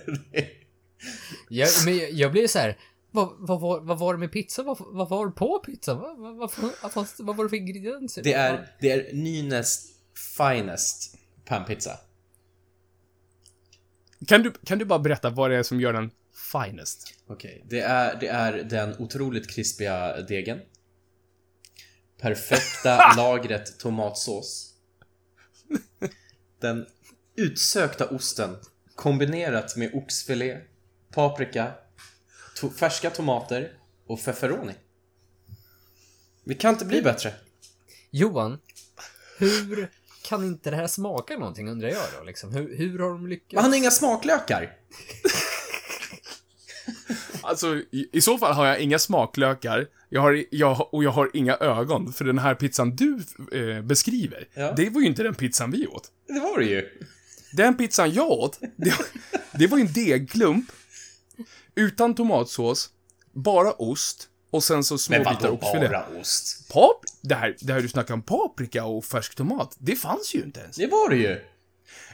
Jag, 1.48 1.68
men 1.84 1.96
jag, 1.96 2.10
jag 2.10 2.32
blir 2.32 2.46
så 2.46 2.58
här. 2.58 2.78
Vad, 3.10 3.32
vad, 3.38 3.60
var, 3.60 3.80
vad 3.80 3.98
var 3.98 4.14
det 4.14 4.18
med 4.18 4.32
pizza? 4.32 4.62
Vad, 4.62 4.76
vad 4.80 5.08
var 5.08 5.26
det 5.26 5.32
på 5.32 5.58
pizza? 5.58 5.94
Vad, 5.94 6.18
vad, 6.18 6.36
vad, 6.36 6.50
vad, 6.82 6.94
vad, 6.94 7.06
vad 7.18 7.36
var 7.36 7.44
det 7.44 7.48
för 7.50 7.56
ingredienser? 7.56 8.22
Det 8.22 8.32
är, 8.32 8.68
det 8.80 8.90
är 8.90 9.14
Nynäs 9.14 9.86
finest 10.36 11.18
panpizza. 11.44 11.98
Kan 14.26 14.42
du, 14.42 14.52
kan 14.64 14.78
du 14.78 14.84
bara 14.84 14.98
berätta 14.98 15.30
vad 15.30 15.50
det 15.50 15.56
är 15.56 15.62
som 15.62 15.80
gör 15.80 15.92
den 15.92 16.10
finest? 16.52 17.14
Okej, 17.26 17.64
det, 17.68 17.80
är, 17.80 18.16
det 18.20 18.28
är 18.28 18.52
den 18.52 18.96
otroligt 18.98 19.50
krispiga 19.50 20.16
degen. 20.22 20.60
Perfekta 22.20 23.12
lagret 23.16 23.78
tomatsås. 23.78 24.74
Den 26.60 26.86
utsökta 27.36 28.06
osten 28.08 28.56
kombinerat 28.94 29.76
med 29.76 29.94
oxfilé, 29.94 30.60
paprika, 31.12 31.74
to- 32.60 32.70
färska 32.70 33.10
tomater 33.10 33.72
och 34.06 34.20
feferoni. 34.20 34.72
Vi 36.44 36.54
kan 36.54 36.72
inte 36.72 36.84
bli 36.84 37.02
bättre. 37.02 37.34
Johan, 38.10 38.58
hur 39.38 39.90
kan 40.26 40.44
inte 40.44 40.70
det 40.70 40.76
här 40.76 40.86
smaka 40.86 41.38
någonting 41.38 41.68
undrar 41.68 41.88
jag 41.88 42.02
då 42.18 42.24
liksom? 42.24 42.52
Hur, 42.54 42.76
hur 42.76 42.98
har 42.98 43.08
de 43.08 43.26
lyckats? 43.26 43.52
Men 43.54 43.62
han 43.62 43.70
har 43.72 43.78
inga 43.78 43.90
smaklökar. 43.90 44.72
Alltså, 47.42 47.76
i, 47.76 48.08
i 48.12 48.20
så 48.20 48.38
fall 48.38 48.52
har 48.54 48.66
jag 48.66 48.80
inga 48.80 48.98
smaklökar, 48.98 49.86
jag 50.08 50.20
har, 50.20 50.44
jag, 50.50 50.94
och 50.94 51.04
jag 51.04 51.10
har 51.10 51.30
inga 51.34 51.56
ögon, 51.56 52.12
för 52.12 52.24
den 52.24 52.38
här 52.38 52.54
pizzan 52.54 52.96
du 52.96 53.18
eh, 53.52 53.82
beskriver, 53.82 54.48
Ja. 54.54 54.72
det 54.76 54.90
var 54.90 55.00
ju 55.00 55.06
inte 55.06 55.22
den 55.22 55.34
pizzan 55.34 55.70
vi 55.70 55.86
åt. 55.86 56.10
Det 56.28 56.40
var 56.40 56.58
det 56.58 56.64
ju. 56.66 56.90
Den 57.52 57.76
pizzan 57.76 58.10
jag 58.12 58.30
åt, 58.30 58.60
det, 58.76 58.94
det 59.58 59.66
var 59.66 59.78
ju 59.78 59.86
en 59.86 59.92
degklump, 59.92 60.64
utan 61.74 62.14
tomatsås, 62.14 62.90
bara 63.32 63.72
ost 63.72 64.28
Och 64.56 64.64
sen 64.64 64.84
så 64.84 64.98
små 64.98 65.12
Men 65.16 65.20
bitar 65.20 65.34
vadå 65.34 65.54
oxfilé. 65.54 65.88
bara 65.88 66.06
ost? 66.20 66.72
Pap 66.72 67.04
det, 67.20 67.34
här, 67.34 67.56
det 67.60 67.72
här 67.72 67.80
du 67.80 67.88
snackar 67.88 68.14
om 68.14 68.22
paprika 68.22 68.84
och 68.84 69.04
färsk 69.04 69.34
tomat, 69.34 69.76
det 69.78 69.96
fanns 69.96 70.34
ju 70.34 70.42
inte 70.42 70.60
ens. 70.60 70.76
Det 70.76 70.86
var 70.86 71.10
det 71.10 71.16
ju. 71.16 71.28
Det 71.28 71.44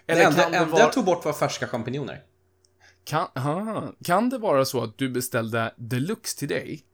Eller 0.07 0.25
enda, 0.25 0.51
det, 0.51 0.57
enda 0.57 0.65
vara, 0.65 0.83
jag 0.83 0.93
tog 0.93 1.05
bort 1.05 1.25
var 1.25 1.33
färska 1.33 1.69
champinjoner. 1.69 2.23
kan, 3.05 3.29
aha, 3.35 3.93
kan 4.05 4.29
det 4.29 4.39
vara 4.39 4.65
så 4.65 4.85
att 4.85 4.99
du 4.99 5.09
beställde 5.09 5.75
deluxe 5.77 6.39
till 6.39 6.49
dig? 6.49 6.85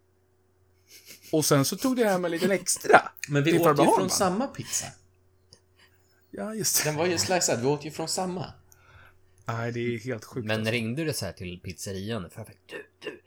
Och 1.33 1.45
sen 1.45 1.65
så 1.65 1.77
tog 1.77 1.97
du 1.97 2.05
hem 2.05 2.25
en 2.25 2.31
liten 2.31 2.51
extra? 2.51 3.01
Men 3.29 3.45
vi 3.45 3.59
åt 3.59 3.79
ju 3.81 3.85
från 3.85 4.11
samma 4.11 4.47
pizza. 4.47 4.87
Ja, 6.31 6.55
just 6.55 6.85
det. 6.85 6.91
Den 6.91 6.97
var 6.97 7.07
ju 7.07 7.19
slicead, 7.19 7.61
vi 7.61 7.67
åt 7.67 7.85
ju 7.85 7.91
från 7.91 8.09
samma. 8.09 8.53
Nej, 9.45 9.73
det 9.73 9.81
är 9.81 9.99
helt 9.99 10.25
sjukt. 10.25 10.47
Men 10.47 10.59
alltså. 10.59 10.73
ringde 10.73 11.05
du 11.05 11.13
så 11.13 11.25
här 11.25 11.33
till 11.33 11.61
pizzerian? 11.61 12.31
För 12.31 12.47
du, 12.67 12.87
du, 12.99 13.21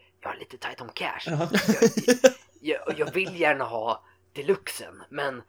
om 0.81 0.89
cash. 0.93 1.21
Ja. 1.25 1.49
Jag, 2.61 2.79
jag, 2.87 2.99
jag 2.99 3.13
vill 3.13 3.39
gärna 3.39 3.63
ha 3.63 4.03
deluxen, 4.33 5.01
men 5.09 5.41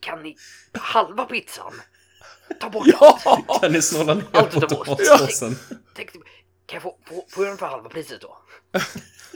kan 0.00 0.22
ni 0.22 0.36
halva 0.72 1.24
pizzan? 1.24 1.72
Ta 2.60 2.70
bort 2.70 2.86
allt. 3.00 3.60
Kan 3.60 3.72
ni 3.72 3.82
snåla 3.82 4.14
ner 4.14 4.24
Allt 4.32 4.50
på 4.54 4.60
tomatsåsen? 4.60 5.56
Kan 6.66 6.76
jag 6.76 6.82
få, 6.82 6.96
få, 7.06 7.24
få 7.28 7.44
den 7.44 7.58
för 7.58 7.66
halva 7.66 7.88
priset 7.88 8.20
då? 8.20 8.36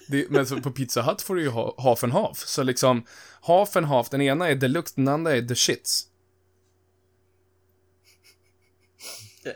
Det, 0.09 0.31
men 0.31 0.47
så 0.47 0.61
på 0.61 0.71
Pizza 0.71 1.03
Hut 1.03 1.23
får 1.23 1.35
du 1.35 1.43
ju 1.43 1.49
ha 1.49 1.75
half 1.83 2.05
and 2.05 2.13
half. 2.13 2.39
Så 2.39 2.63
liksom, 2.63 3.07
half 3.43 3.77
and 3.77 3.87
half, 3.87 4.09
den 4.09 4.21
ena 4.23 4.49
är 4.49 4.55
deluxe, 4.55 4.93
den 4.97 5.09
andra 5.09 5.33
är 5.37 5.43
the 5.43 5.55
shits. 5.55 6.09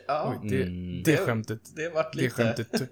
Ja, 0.06 0.36
Oj, 0.42 0.48
det, 0.50 0.62
Mm. 0.62 1.02
det 1.02 1.10
Det- 1.16 1.26
skämtet, 1.26 1.60
det 1.76 1.88
vart 1.88 2.12
det 2.12 2.18
lite... 2.18 2.34
skämtet, 2.34 2.72
det 2.72 2.88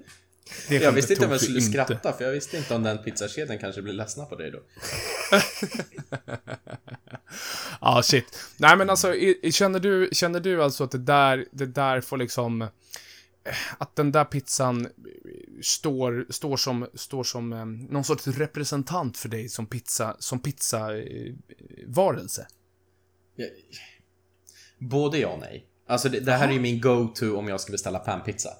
Jag 0.70 0.92
visste 0.92 1.12
inte 1.12 1.26
om 1.26 1.32
jag 1.32 1.40
skulle 1.40 1.54
vi 1.54 1.60
skratta, 1.60 2.12
för 2.12 2.24
jag 2.24 2.32
visste 2.32 2.56
inte 2.56 2.74
om 2.74 2.82
den 2.82 2.98
pizzakedjan 2.98 3.58
kanske 3.58 3.82
blir 3.82 3.92
ledsna 3.92 4.24
på 4.24 4.36
dig 4.36 4.50
då. 4.50 4.58
Ja, 7.80 8.00
shit. 8.04 8.38
Nej, 8.56 8.76
men 8.76 8.90
alltså, 8.90 9.14
i- 9.14 9.40
i- 9.42 9.52
känner 9.52 9.80
du, 9.80 10.08
känner 10.12 10.40
du 10.40 10.62
alltså 10.62 10.84
att 10.84 10.90
det 10.90 10.98
där, 10.98 11.46
det 11.52 11.66
där 11.66 12.00
får 12.00 12.16
liksom... 12.16 12.62
eh, 12.62 12.68
Att 13.78 13.96
den 13.96 14.12
där 14.12 14.24
pizzan 14.24 14.86
eh, 14.86 14.90
står, 15.62 16.26
står 16.30 16.56
som, 16.56 16.86
står 16.94 17.24
som 17.24 17.52
eh, 17.52 17.64
någon 17.66 18.04
sorts 18.04 18.26
representant 18.26 19.18
för 19.18 19.28
dig 19.28 19.48
som 19.48 19.66
pizza, 19.66 20.16
som 20.18 20.40
pizzavarelse? 20.42 22.46
Jag- 23.36 23.50
Både 24.78 25.18
ja 25.18 25.28
och 25.28 25.40
nej. 25.40 25.66
Alltså 25.86 26.08
det, 26.08 26.20
det 26.20 26.32
här 26.32 26.48
är 26.48 26.52
ju 26.52 26.60
min 26.60 26.80
go-to 26.80 27.36
om 27.36 27.48
jag 27.48 27.60
ska 27.60 27.72
beställa 27.72 27.98
panpizza. 27.98 28.50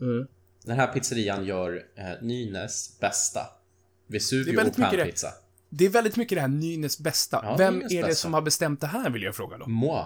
Mm. 0.00 0.26
Den 0.64 0.76
här 0.76 0.86
pizzerian 0.86 1.44
gör 1.44 1.82
eh, 1.96 2.04
Nynäs 2.22 2.98
bästa. 3.00 3.40
Det 3.40 4.12
Vesuvio 4.14 4.58
och 4.58 4.64
det. 4.64 4.82
panpizza. 4.82 5.32
Det 5.68 5.84
är 5.84 5.88
väldigt 5.88 6.16
mycket 6.16 6.36
det 6.36 6.40
här 6.40 6.48
Nynäs 6.48 6.98
bästa. 6.98 7.40
Ja, 7.42 7.56
Vem 7.56 7.74
Nynäs 7.74 7.92
är 7.92 7.96
det 7.96 8.08
bästa. 8.08 8.22
som 8.22 8.34
har 8.34 8.42
bestämt 8.42 8.80
det 8.80 8.86
här, 8.86 9.10
vill 9.10 9.22
jag 9.22 9.34
fråga 9.36 9.58
då? 9.58 9.66
Moi. 9.66 10.04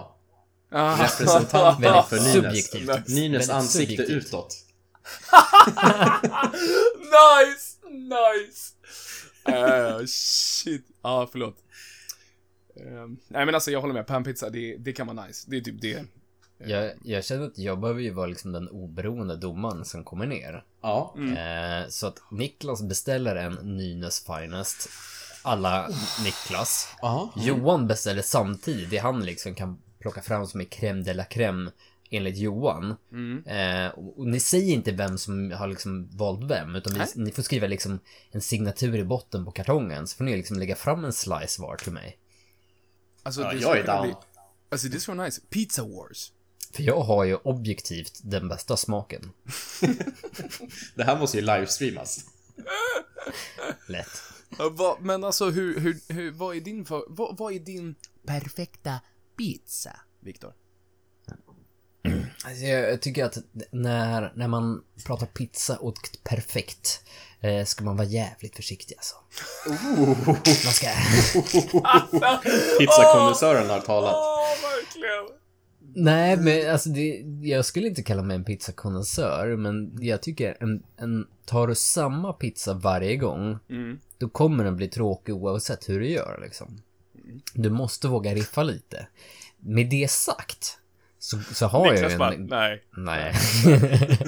Ah. 0.71 1.03
Representanten 1.03 1.81
Väldigt 1.81 2.05
för 2.05 2.15
Nynäs. 2.15 2.33
subjektivt. 2.33 3.07
Nynäs 3.07 3.49
ansikte 3.49 3.95
subjektivt. 3.95 4.25
utåt. 4.25 4.55
nice! 6.95 7.77
Nice! 7.89 8.73
Uh, 9.49 10.05
shit. 10.05 10.85
Ja, 10.89 11.09
ah, 11.09 11.27
förlåt. 11.31 11.57
Ehm, 12.75 13.17
nej 13.27 13.45
men 13.45 13.55
alltså 13.55 13.71
jag 13.71 13.81
håller 13.81 13.93
med, 13.93 14.07
panpizza, 14.07 14.49
det, 14.49 14.77
det 14.77 14.93
kan 14.93 15.07
vara 15.07 15.25
nice. 15.25 15.45
Det 15.49 15.57
är 15.57 15.61
typ 15.61 15.81
det. 15.81 16.05
Jag, 16.67 16.91
jag 17.03 17.25
känner 17.25 17.45
att 17.45 17.57
jag 17.57 17.79
behöver 17.79 18.01
ju 18.01 18.11
vara 18.11 18.27
liksom 18.27 18.51
den 18.51 18.69
oberoende 18.69 19.35
domaren 19.35 19.85
som 19.85 20.03
kommer 20.03 20.25
ner. 20.25 20.63
Ja. 20.81 21.15
Eh, 21.17 21.89
så 21.89 22.07
att 22.07 22.21
Niklas 22.31 22.81
beställer 22.83 23.35
en 23.35 23.53
Nynäs 23.53 24.25
Finest. 24.25 24.89
Alla 25.43 25.89
Niklas. 26.23 26.95
Ja. 27.01 27.33
Johan 27.35 27.87
beställer 27.87 28.21
samtidigt 28.21 28.89
det 28.89 28.97
han 28.97 29.25
liksom 29.25 29.55
kan 29.55 29.81
plocka 29.99 30.21
fram 30.21 30.47
som 30.47 30.61
är 30.61 30.65
crème 30.65 31.03
de 31.03 31.13
la 31.13 31.23
crème 31.23 31.71
enligt 32.09 32.37
Johan. 32.37 32.95
Eh, 33.45 33.87
och, 33.87 34.19
och 34.19 34.27
ni 34.27 34.39
säger 34.39 34.73
inte 34.73 34.91
vem 34.91 35.17
som 35.17 35.51
har 35.51 35.67
liksom 35.67 36.09
valt 36.17 36.51
vem, 36.51 36.75
utan 36.75 36.93
ni, 36.93 37.05
ni 37.15 37.31
får 37.31 37.43
skriva 37.43 37.67
liksom 37.67 37.99
en 38.31 38.41
signatur 38.41 38.97
i 38.97 39.03
botten 39.03 39.45
på 39.45 39.51
kartongen. 39.51 40.07
Så 40.07 40.17
får 40.17 40.23
ni 40.23 40.37
liksom 40.37 40.59
lägga 40.59 40.75
fram 40.75 41.05
en 41.05 41.13
slice 41.13 41.61
var 41.61 41.75
till 41.75 41.91
mig. 41.93 42.17
Alltså, 43.23 43.41
Ja, 43.41 43.51
det 43.51 43.57
jag 43.57 43.77
är 43.77 43.85
down. 43.85 44.15
Alltså 44.71 44.87
det 44.87 44.99
skulle 44.99 45.17
vara 45.17 45.25
nice. 45.25 45.41
Pizza 45.49 45.83
Wars. 45.83 46.31
För 46.73 46.83
jag 46.83 47.01
har 47.01 47.23
ju 47.23 47.35
objektivt 47.35 48.19
den 48.23 48.47
bästa 48.49 48.77
smaken. 48.77 49.31
Det 50.95 51.03
här 51.03 51.19
måste 51.19 51.37
ju 51.37 51.43
livestreamas. 51.43 52.25
Lätt. 53.87 54.21
Vad- 54.71 55.01
men 55.01 55.23
alltså 55.23 55.49
hur, 55.49 55.79
hur, 55.79 56.13
hur, 56.13 56.31
vad 56.31 56.55
är 56.55 56.61
din, 56.61 56.85
för, 56.85 57.03
vad, 57.07 57.37
vad 57.37 57.53
är 57.53 57.59
din 57.59 57.95
perfekta 58.25 58.99
pizza, 59.37 59.99
Viktor? 60.19 60.53
Alltså 62.45 62.63
jag, 62.65 62.91
jag 62.91 63.01
tycker 63.01 63.25
att 63.25 63.37
när, 63.71 64.33
när 64.35 64.47
man 64.47 64.83
pratar 65.05 65.25
pizza 65.25 65.77
och 65.77 65.95
perfekt 66.23 67.03
eh, 67.41 67.65
ska 67.65 67.83
man 67.83 67.97
vara 67.97 68.07
jävligt 68.07 68.55
försiktig 68.55 68.95
alltså. 68.95 69.15
Man 70.45 70.73
ska... 70.73 70.87
Pizzakondensören 72.79 73.69
har 73.69 73.79
talat. 73.79 74.15
verkligen. 74.63 75.38
Nej, 75.95 76.37
men 76.37 76.71
alltså 76.71 76.89
det, 76.89 77.23
jag 77.41 77.65
skulle 77.65 77.87
inte 77.87 78.03
kalla 78.03 78.21
mig 78.21 78.35
en 78.35 78.43
pizzakonnässör, 78.43 79.55
men 79.55 79.97
jag 80.01 80.21
tycker 80.21 80.57
en, 80.59 80.83
en, 80.97 81.27
tar 81.45 81.67
du 81.67 81.75
samma 81.75 82.33
pizza 82.33 82.73
varje 82.73 83.15
gång, 83.17 83.57
Mm. 83.69 83.99
då 84.17 84.29
kommer 84.29 84.63
den 84.63 84.75
bli 84.75 84.87
tråkig 84.87 85.35
oavsett 85.35 85.89
hur 85.89 85.99
du 85.99 86.09
gör 86.09 86.39
liksom. 86.41 86.81
Du 87.53 87.69
måste 87.69 88.07
våga 88.07 88.33
riffa 88.35 88.63
lite. 88.63 89.07
Med 89.59 89.89
det 89.89 90.11
sagt, 90.11 90.79
så, 91.19 91.39
så 91.53 91.65
har 91.65 91.85
jag 91.85 91.93
Niklas 91.93 92.17
bara, 92.17 92.33
en... 92.33 92.45
nej. 92.45 92.83
Nej. 92.97 93.33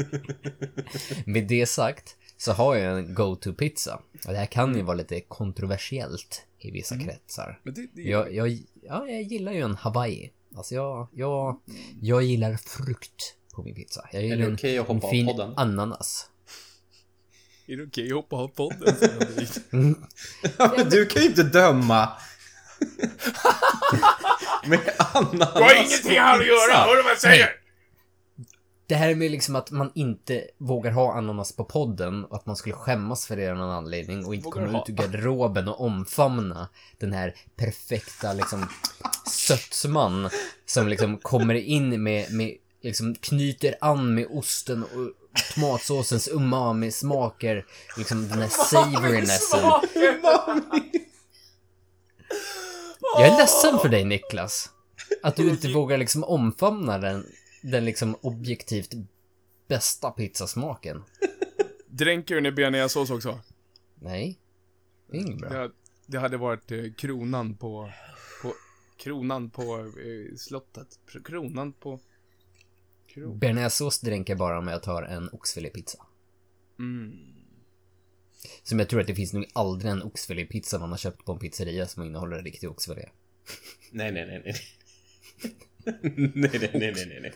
Med 1.26 1.48
det 1.48 1.66
sagt 1.66 2.16
så 2.38 2.52
har 2.52 2.76
jag 2.76 2.98
en 3.00 3.14
go-to-pizza. 3.14 4.00
Och 4.28 4.32
det 4.34 4.38
här 4.40 4.46
kan 4.46 4.76
ju 4.76 4.82
vara 4.82 4.96
lite 4.98 5.22
kontroversiellt 5.22 6.46
i 6.60 6.72
vissa 6.72 7.00
kretsar. 7.00 7.60
Men 7.64 7.74
det, 7.74 7.88
det, 7.94 8.02
Jag, 8.02 8.34
jag, 8.34 8.50
ja, 8.84 9.08
jag 9.08 9.22
gillar 9.22 9.52
ju 9.52 9.62
en 9.62 9.76
Hawaii. 9.76 10.32
Alltså 10.56 10.76
jag, 10.76 11.08
jag, 11.14 11.60
jag 12.02 12.24
gillar 12.24 12.58
frukt 12.58 13.36
på 13.56 13.64
min 13.64 13.76
pizza. 13.76 14.10
Jag 14.12 14.24
gillar 14.24 14.38
det 14.38 14.44
en, 14.44 14.54
okej 14.54 14.78
att 14.78 14.88
hoppa 14.88 15.00
en 15.00 15.06
av 15.06 15.10
fin 15.10 15.26
podden? 15.28 15.54
ananas. 15.58 16.28
Är 17.68 17.78
det 17.78 17.84
okej 17.84 18.08
att 18.08 18.14
hoppa 18.14 18.36
av 18.36 18.48
podden? 18.48 18.96
Men 20.78 20.90
du 20.90 21.06
kan 21.06 21.22
ju 21.22 21.28
inte 21.28 21.44
döma. 21.44 22.10
Med 24.66 24.80
ananas 24.98 25.54
Du 25.54 25.64
har 25.64 25.86
ingenting 25.86 26.20
här 26.20 26.40
att 26.40 26.48
göra, 26.48 26.74
hör 26.74 26.96
du 26.96 27.04
vad 27.04 27.12
jag 27.12 27.20
säger? 27.20 27.61
Det 28.92 28.98
här 28.98 29.16
med 29.16 29.32
liksom 29.32 29.56
att 29.56 29.72
man 29.72 29.92
inte 29.96 30.48
vågar 30.58 30.92
ha 30.92 31.14
ananas 31.14 31.52
på 31.52 31.64
podden 31.64 32.26
och 32.26 32.36
att 32.36 32.46
man 32.46 32.56
skulle 32.56 32.76
skämmas 32.76 33.26
för 33.26 33.36
det 33.36 33.50
av 33.50 33.58
någon 33.58 33.70
anledning 33.70 34.26
och 34.26 34.36
inte 34.36 34.46
Vågar 34.46 34.66
komma 34.66 34.78
ha. 34.78 34.84
ut 34.84 34.90
ur 34.90 34.94
garderoben 34.94 35.68
och 35.68 35.82
omfamna 35.82 36.70
den 36.98 37.14
här 37.14 37.36
perfekta 37.56 38.34
liksom 38.34 38.68
sötsman 39.28 40.30
som 40.66 40.88
liksom 40.88 41.18
kommer 41.18 41.54
in 41.54 42.04
med, 42.04 42.34
med 42.34 42.58
liksom 42.82 43.16
knyter 43.16 43.76
an 43.82 44.16
med 44.16 44.28
osten 44.30 44.84
och 44.84 44.90
tomatsåsens 45.56 46.28
umami-smaker, 46.28 47.66
liksom 47.98 48.28
den 48.28 48.40
här 48.40 48.50
savorinessen. 48.50 49.72
Jag 53.18 53.28
är 53.28 53.38
ledsen 53.38 53.80
för 53.80 53.90
dig 53.90 54.06
Niklas. 54.06 54.70
Att 55.24 55.36
du 55.36 55.50
inte 55.50 55.68
vågar 55.68 55.98
liksom 55.98 56.24
omfamna 56.24 56.98
den, 56.98 57.26
den 57.62 57.86
liksom 57.86 58.16
objektivt 58.22 58.94
bästa 59.68 60.12
pizzasmaken. 60.12 61.04
Dränker 61.88 62.36
du 62.36 62.42
den 62.42 62.54
i 62.54 62.56
bearnaisesås 62.56 63.10
också? 63.10 63.40
Nej. 63.96 64.40
Det 65.08 65.18
är 65.18 65.22
inget 65.22 65.38
bra. 65.38 65.50
Det, 65.50 65.72
det 66.06 66.20
hade 66.20 66.38
varit 66.38 66.72
eh, 66.72 66.84
kronan 66.98 67.56
på, 67.56 67.92
på 68.42 68.54
kronan 68.98 69.50
på 69.50 69.78
eh, 69.80 70.36
slottet. 70.38 71.00
Kronan 71.26 71.74
på... 71.74 72.00
Kron. 73.08 73.40
Bearnaisesås 73.40 74.00
dränker 74.00 74.36
bara 74.36 74.60
om 74.60 74.68
jag 74.68 74.84
tar 74.84 75.04
en 75.04 75.30
oxfilépizza. 75.30 76.06
Mm. 76.80 77.12
Som 78.64 78.80
jag 78.80 78.90
tror 78.90 79.02
att 79.02 79.08
det 79.08 79.16
finns 79.16 79.34
nog 79.34 79.46
aldrig 79.54 79.92
en 79.92 80.04
oxfilépizza 80.04 80.80
man 80.80 80.90
har 80.90 80.98
köpt 80.98 81.26
på 81.26 81.32
en 81.32 81.40
pizzeria 81.40 81.88
som 81.88 82.04
innehåller 82.04 82.44
riktig 82.44 82.70
oxfilé. 82.70 83.10
Nej, 83.92 84.12
nej, 84.12 84.26
nej, 84.26 84.42
nej. 84.46 84.56
nej, 86.34 86.52
nej, 86.54 86.70
nej, 86.74 86.94
nej, 86.94 87.20
nej. 87.22 87.34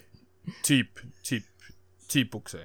Typ, 0.63 0.89
typ, 1.23 1.43
typ 2.07 2.35
också. 2.35 2.57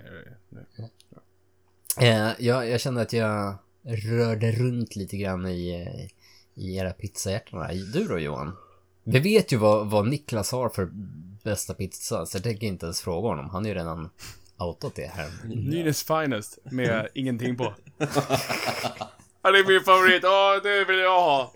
Eh, 2.01 2.31
jag, 2.39 2.69
jag 2.69 2.81
kände 2.81 3.01
att 3.01 3.13
jag 3.13 3.55
rörde 3.83 4.53
runt 4.53 4.97
lite 4.97 5.17
grann 5.17 5.47
i, 5.47 5.89
i 6.55 6.77
era 6.77 6.93
pizzahjärtan. 6.93 7.69
Du 7.93 8.09
då 8.09 8.19
Johan? 8.19 8.57
Vi 9.05 9.19
vet 9.19 9.53
ju 9.53 9.57
vad, 9.57 9.91
vad 9.91 10.09
Niklas 10.09 10.53
har 10.53 10.69
för 10.69 10.89
bästa 11.45 11.75
pizza, 11.75 12.27
så 12.27 12.37
jag 12.37 12.43
tänker 12.43 12.67
inte 12.67 12.87
ens 12.87 13.01
fråga 13.01 13.29
honom. 13.29 13.51
Han 13.51 13.65
är 13.65 13.69
ju 13.69 13.75
redan 13.75 14.11
outat 14.59 14.95
det 14.95 15.07
här. 15.07 15.31
Nynäs 15.45 16.03
finest 16.03 16.59
med 16.65 17.09
ingenting 17.15 17.57
på. 17.57 17.75
Ja, 19.43 19.51
det 19.51 19.59
är 19.59 19.67
min 19.69 19.81
favorit. 19.81 20.23
Ja, 20.23 20.61
det 20.63 20.85
vill 20.85 20.99
jag 20.99 21.21
ha. 21.21 21.55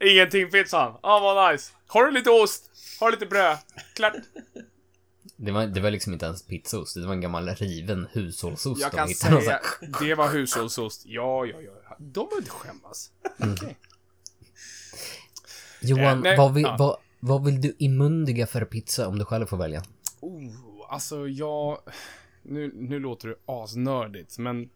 Ingenting 0.00 0.50
pizzan. 0.50 0.94
Ja, 1.02 1.18
vad 1.20 1.52
nice. 1.52 1.72
Har 1.86 2.04
du 2.04 2.10
lite 2.10 2.30
ost? 2.30 2.70
Har 3.00 3.06
du 3.10 3.12
lite 3.16 3.26
bröd? 3.26 3.58
Klart. 3.94 4.14
Det 5.36 5.52
var, 5.52 5.66
det 5.66 5.80
var 5.80 5.90
liksom 5.90 6.12
inte 6.12 6.26
ens 6.26 6.42
pizzaost, 6.42 6.94
det 6.94 7.06
var 7.06 7.12
en 7.12 7.20
gammal 7.20 7.48
riven 7.48 8.06
hushållsost. 8.12 8.80
Jag 8.80 8.90
de 8.90 8.96
kan 8.96 9.08
hittade. 9.08 9.42
säga, 9.42 9.60
det 10.00 10.14
var 10.14 10.28
hushållsost. 10.28 11.02
Ja, 11.06 11.46
ja, 11.46 11.60
ja. 11.60 11.96
De 11.98 12.12
behöver 12.12 12.38
inte 12.38 12.50
skämmas. 12.50 13.12
Okej. 13.38 13.76
Johan, 15.80 16.04
Eh, 16.04 16.18
nej, 16.22 16.36
vad, 16.36 16.54
vill, 16.54 16.62
ja. 16.62 16.76
vad, 16.78 16.96
vad 17.20 17.44
vill 17.44 17.60
du 17.60 17.74
inmundiga 17.78 18.46
för 18.46 18.64
pizza 18.64 19.08
om 19.08 19.18
du 19.18 19.24
själv 19.24 19.46
får 19.46 19.56
välja? 19.56 19.82
Oh, 20.20 20.52
alltså 20.88 21.28
jag... 21.28 21.78
Nu, 22.42 22.72
nu 22.74 22.98
låter 22.98 23.28
det 23.28 23.36
asnördigt, 23.46 24.38
men... 24.38 24.70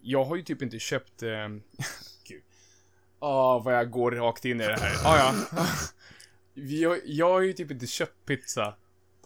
Jag 0.00 0.24
har 0.24 0.36
ju 0.36 0.42
typ 0.42 0.62
inte 0.62 0.78
köpt... 0.78 1.22
Eh, 1.22 1.28
gud. 2.28 2.42
Åh, 3.20 3.64
vad 3.64 3.74
jag 3.74 3.90
går 3.90 4.10
rakt 4.10 4.44
in 4.44 4.60
i 4.60 4.66
det 4.66 4.76
här. 4.80 4.96
Ah, 5.04 5.16
ja. 5.18 5.34
jag, 6.54 6.98
jag 7.04 7.32
har 7.32 7.40
ju 7.40 7.52
typ 7.52 7.70
inte 7.70 7.86
köpt 7.86 8.26
pizza 8.26 8.74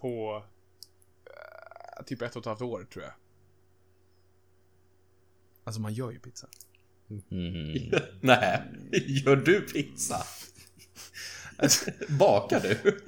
på... 0.03 0.45
eh, 1.27 2.05
typ 2.05 2.23
ett 2.23 2.37
och 2.37 2.43
ett 2.43 2.47
halvt 2.47 2.63
år, 2.63 2.85
tror 2.93 3.05
jag. 3.05 3.15
Alltså, 5.65 5.81
man 5.81 5.95
gör 5.95 6.11
ju 6.11 6.19
pizza. 6.19 6.49
Mm. 7.31 7.91
Nej, 8.21 8.63
gör 9.07 9.37
du 9.37 9.61
pizza? 9.61 10.27
Bakar 12.09 12.61
du? 12.61 13.01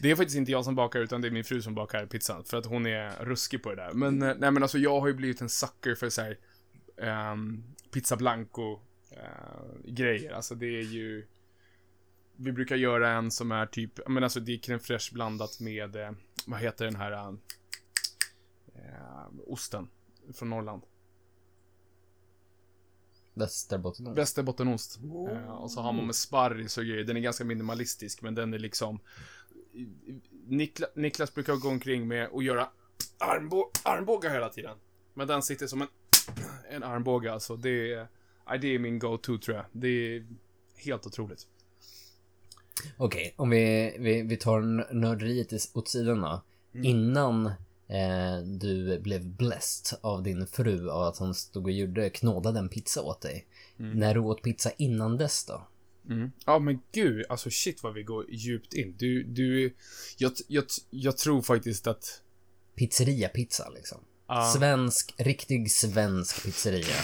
Det 0.00 0.10
är 0.10 0.16
faktiskt 0.16 0.36
inte 0.36 0.52
jag 0.52 0.64
som 0.64 0.74
bakar, 0.74 1.00
utan 1.00 1.20
det 1.20 1.28
är 1.28 1.32
min 1.32 1.44
fru 1.44 1.62
som 1.62 1.74
bakar 1.74 2.06
pizzan. 2.06 2.44
För 2.44 2.56
att 2.56 2.66
hon 2.66 2.86
är 2.86 3.24
ruskig 3.24 3.62
på 3.62 3.70
det 3.70 3.76
där. 3.76 3.92
Men, 3.92 4.22
eh, 4.22 4.34
nej 4.38 4.50
men 4.50 4.62
alltså 4.62 4.78
jag 4.78 5.00
har 5.00 5.06
ju 5.06 5.14
blivit 5.14 5.40
en 5.40 5.48
sucker 5.48 5.94
för 5.94 6.10
så 6.10 6.22
här 6.22 6.38
ehm, 7.02 7.64
pizza 7.90 8.16
blanco 8.16 8.80
eh, 9.10 9.84
grejer. 9.84 10.32
Alltså 10.32 10.54
det 10.54 10.66
är 10.66 10.82
ju... 10.82 11.26
Vi 12.36 12.52
brukar 12.52 12.76
göra 12.76 13.10
en 13.10 13.30
som 13.30 13.52
är 13.52 13.66
typ, 13.66 14.08
men 14.08 14.24
alltså 14.24 14.40
det 14.40 14.52
är 14.52 14.58
crème 14.58 14.78
fraîche 14.78 15.14
blandat 15.14 15.60
med, 15.60 15.96
eh, 15.96 16.10
vad 16.46 16.60
heter 16.60 16.84
den 16.84 16.96
här 16.96 17.12
eh, 17.12 17.28
eh, 18.74 19.26
osten 19.46 19.88
från 20.34 20.50
Norrland? 20.50 20.82
Västerbotten. 23.34 24.14
Västerbottenost. 24.14 25.00
Eh, 25.30 25.50
och 25.50 25.70
så 25.70 25.80
har 25.80 25.92
man 25.92 26.06
med 26.06 26.14
sparris 26.14 26.78
och 26.78 26.84
grejer. 26.84 27.04
Den 27.04 27.16
är 27.16 27.20
ganska 27.20 27.44
minimalistisk, 27.44 28.22
men 28.22 28.34
den 28.34 28.54
är 28.54 28.58
liksom... 28.58 29.00
Nikla, 30.46 30.86
Niklas 30.94 31.34
brukar 31.34 31.56
gå 31.56 31.68
omkring 31.68 32.08
med 32.08 32.28
och 32.28 32.42
göra 32.42 32.68
armbå, 33.18 33.70
armbågar 33.84 34.30
hela 34.30 34.48
tiden. 34.48 34.78
Men 35.14 35.26
den 35.26 35.42
sitter 35.42 35.66
som 35.66 35.82
en, 35.82 35.88
en 36.70 36.82
armbåge 36.82 37.32
alltså. 37.32 37.56
Det 37.56 37.92
är, 37.92 38.08
det 38.60 38.68
är 38.68 38.78
min 38.78 38.98
go-to 38.98 39.38
tror 39.38 39.56
jag. 39.56 39.66
Det 39.72 39.88
är 39.88 40.26
helt 40.76 41.06
otroligt. 41.06 41.46
Okej, 42.96 43.34
om 43.36 43.50
vi, 43.50 43.96
vi, 43.98 44.22
vi 44.22 44.36
tar 44.36 44.60
nörderiet 44.94 45.52
åt 45.72 45.88
sidan 45.88 46.20
då. 46.20 46.42
Mm. 46.74 46.86
Innan 46.86 47.46
eh, 47.88 48.38
du 48.44 48.98
blev 48.98 49.24
blessed 49.24 49.98
av 50.00 50.22
din 50.22 50.46
fru 50.46 50.90
av 50.90 51.02
att 51.02 51.18
hon 51.18 51.34
stod 51.34 51.64
och 51.64 51.70
gjorde, 51.70 52.10
knådade 52.10 52.58
en 52.58 52.68
pizza 52.68 53.02
åt 53.02 53.20
dig. 53.20 53.46
Mm. 53.78 53.98
När 53.98 54.14
du 54.14 54.20
åt 54.20 54.42
pizza 54.42 54.70
innan 54.76 55.16
dess 55.16 55.44
då? 55.44 55.66
Ja, 56.46 56.58
men 56.58 56.80
gud, 56.92 57.26
alltså 57.28 57.50
shit 57.50 57.82
vad 57.82 57.94
vi 57.94 58.02
går 58.02 58.30
djupt 58.30 58.74
in. 58.74 58.94
Du, 58.98 59.22
du, 59.22 59.74
jag, 60.18 60.32
jag, 60.48 60.64
jag 60.90 61.16
tror 61.16 61.42
faktiskt 61.42 61.86
att... 61.86 62.22
Pizzeria-pizza 62.74 63.68
liksom. 63.74 63.98
Ja. 64.28 64.52
Svensk, 64.56 65.14
riktig 65.16 65.70
svensk 65.70 66.44
pizzeria. 66.44 66.96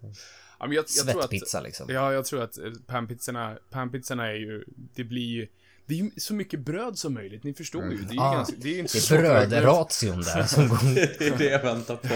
Ja, 0.62 0.66
men 0.68 0.76
jag, 0.76 0.84
jag 0.98 1.06
tror 1.06 1.20
att, 1.22 1.30
Svettpizza 1.30 1.60
liksom. 1.60 1.86
Ja, 1.90 2.12
jag 2.12 2.24
tror 2.24 2.42
att 2.42 2.58
eh, 2.58 2.64
panpizzorna, 2.86 3.58
panpizzorna 3.70 4.26
är 4.28 4.34
ju, 4.34 4.64
det 4.94 5.04
blir 5.04 5.26
ju, 5.26 5.48
det 5.86 5.94
är 5.94 5.98
ju 5.98 6.10
så 6.16 6.34
mycket 6.34 6.60
bröd 6.60 6.98
som 6.98 7.14
möjligt, 7.14 7.44
ni 7.44 7.54
förstår 7.54 7.84
ju. 7.92 7.96
Det 7.98 8.10
är 8.10 8.14
ju 8.14 8.20
Ah, 8.20 8.34
ganska, 8.34 8.56
det 8.58 8.68
är 8.68 8.72
ju 8.72 8.78
inte 8.78 8.98
Det 8.98 9.14
är 9.16 9.18
brödration 9.48 10.20
där 10.22 10.42
som 10.46 10.68
går... 10.68 10.94
Det 11.18 11.26
är 11.28 11.38
det 11.38 11.44
jag 11.50 11.62
väntar 11.62 11.96
på. 11.96 12.08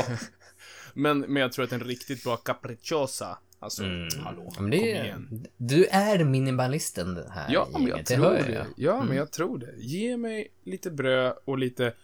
Men, 0.95 1.21
men 1.21 1.37
jag 1.43 1.53
tror 1.53 1.65
att 1.65 1.73
en 1.73 1.81
riktigt 1.81 2.25
bra 2.25 2.37
capricciosa, 2.37 3.39
alltså, 3.59 3.83
hallå, 3.83 4.13
Ja, 4.25 4.43
men 4.45 4.51
kom 4.55 4.71
det 4.71 4.77
igen. 4.77 5.29
är, 5.45 5.51
du 5.57 5.85
är 5.87 6.25
minimalisten 6.25 7.23
här 7.31 7.47
Ja, 7.53 7.69
men 7.73 7.87
jag 7.87 7.99
det 7.99 8.05
tror 8.05 8.31
det. 8.31 8.53
jag. 8.53 8.67
Ja, 8.77 9.05
men 9.05 9.17
jag 9.17 9.33
tror 9.33 9.59
det. 9.59 9.75
Ge 9.79 10.17
mig 10.17 10.49
lite 10.65 10.91
bröd 10.91 11.37
och 11.45 11.59
lite 11.59 11.95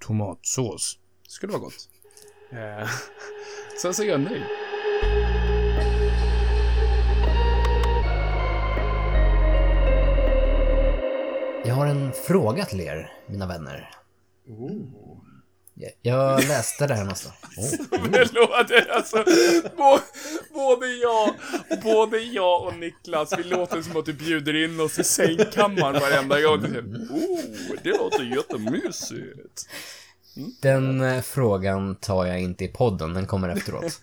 tomatsås. 0.00 0.98
Skulle 1.28 1.52
vara 1.52 1.62
gott. 1.62 1.88
Eh, 2.52 2.88
sen 3.82 3.94
så 3.94 4.02
är 4.02 4.06
jag 4.06 4.20
nöjd. 4.20 4.42
Jag 11.64 11.74
har 11.74 11.86
en 11.86 12.12
fråga 12.12 12.64
till 12.64 12.80
er, 12.80 13.12
mina 13.26 13.46
vänner. 13.46 13.90
Jag- 15.74 15.92
Jag 16.02 16.44
läste 16.48 16.86
det 16.86 16.94
här 16.94 17.02
någonstans. 17.04 17.34
Oh. 17.56 17.86
Förlåt, 17.90 18.88
alltså, 18.96 19.16
bå- 19.76 20.00
både 20.54 20.86
jag, 20.86 21.34
både 21.82 22.18
jag 22.18 22.62
och 22.66 22.76
Niklas, 22.78 23.32
vi 23.38 23.42
låter 23.42 23.82
som 23.82 23.96
att 23.96 24.06
du 24.06 24.12
bjuder 24.12 24.64
in 24.64 24.80
oss 24.80 24.98
i 24.98 25.04
sängkammaren 25.04 26.00
varenda 26.00 26.40
gång. 26.40 26.64
Oh, 27.10 27.40
det 27.82 27.90
låter 27.98 28.22
jättemysigt. 28.24 29.68
Den 30.62 31.00
eh, 31.00 31.22
frågan 31.22 31.96
tar 31.96 32.26
jag 32.26 32.40
inte 32.40 32.64
i 32.64 32.68
podden, 32.68 33.14
den 33.14 33.26
kommer 33.26 33.48
efteråt. 33.48 34.00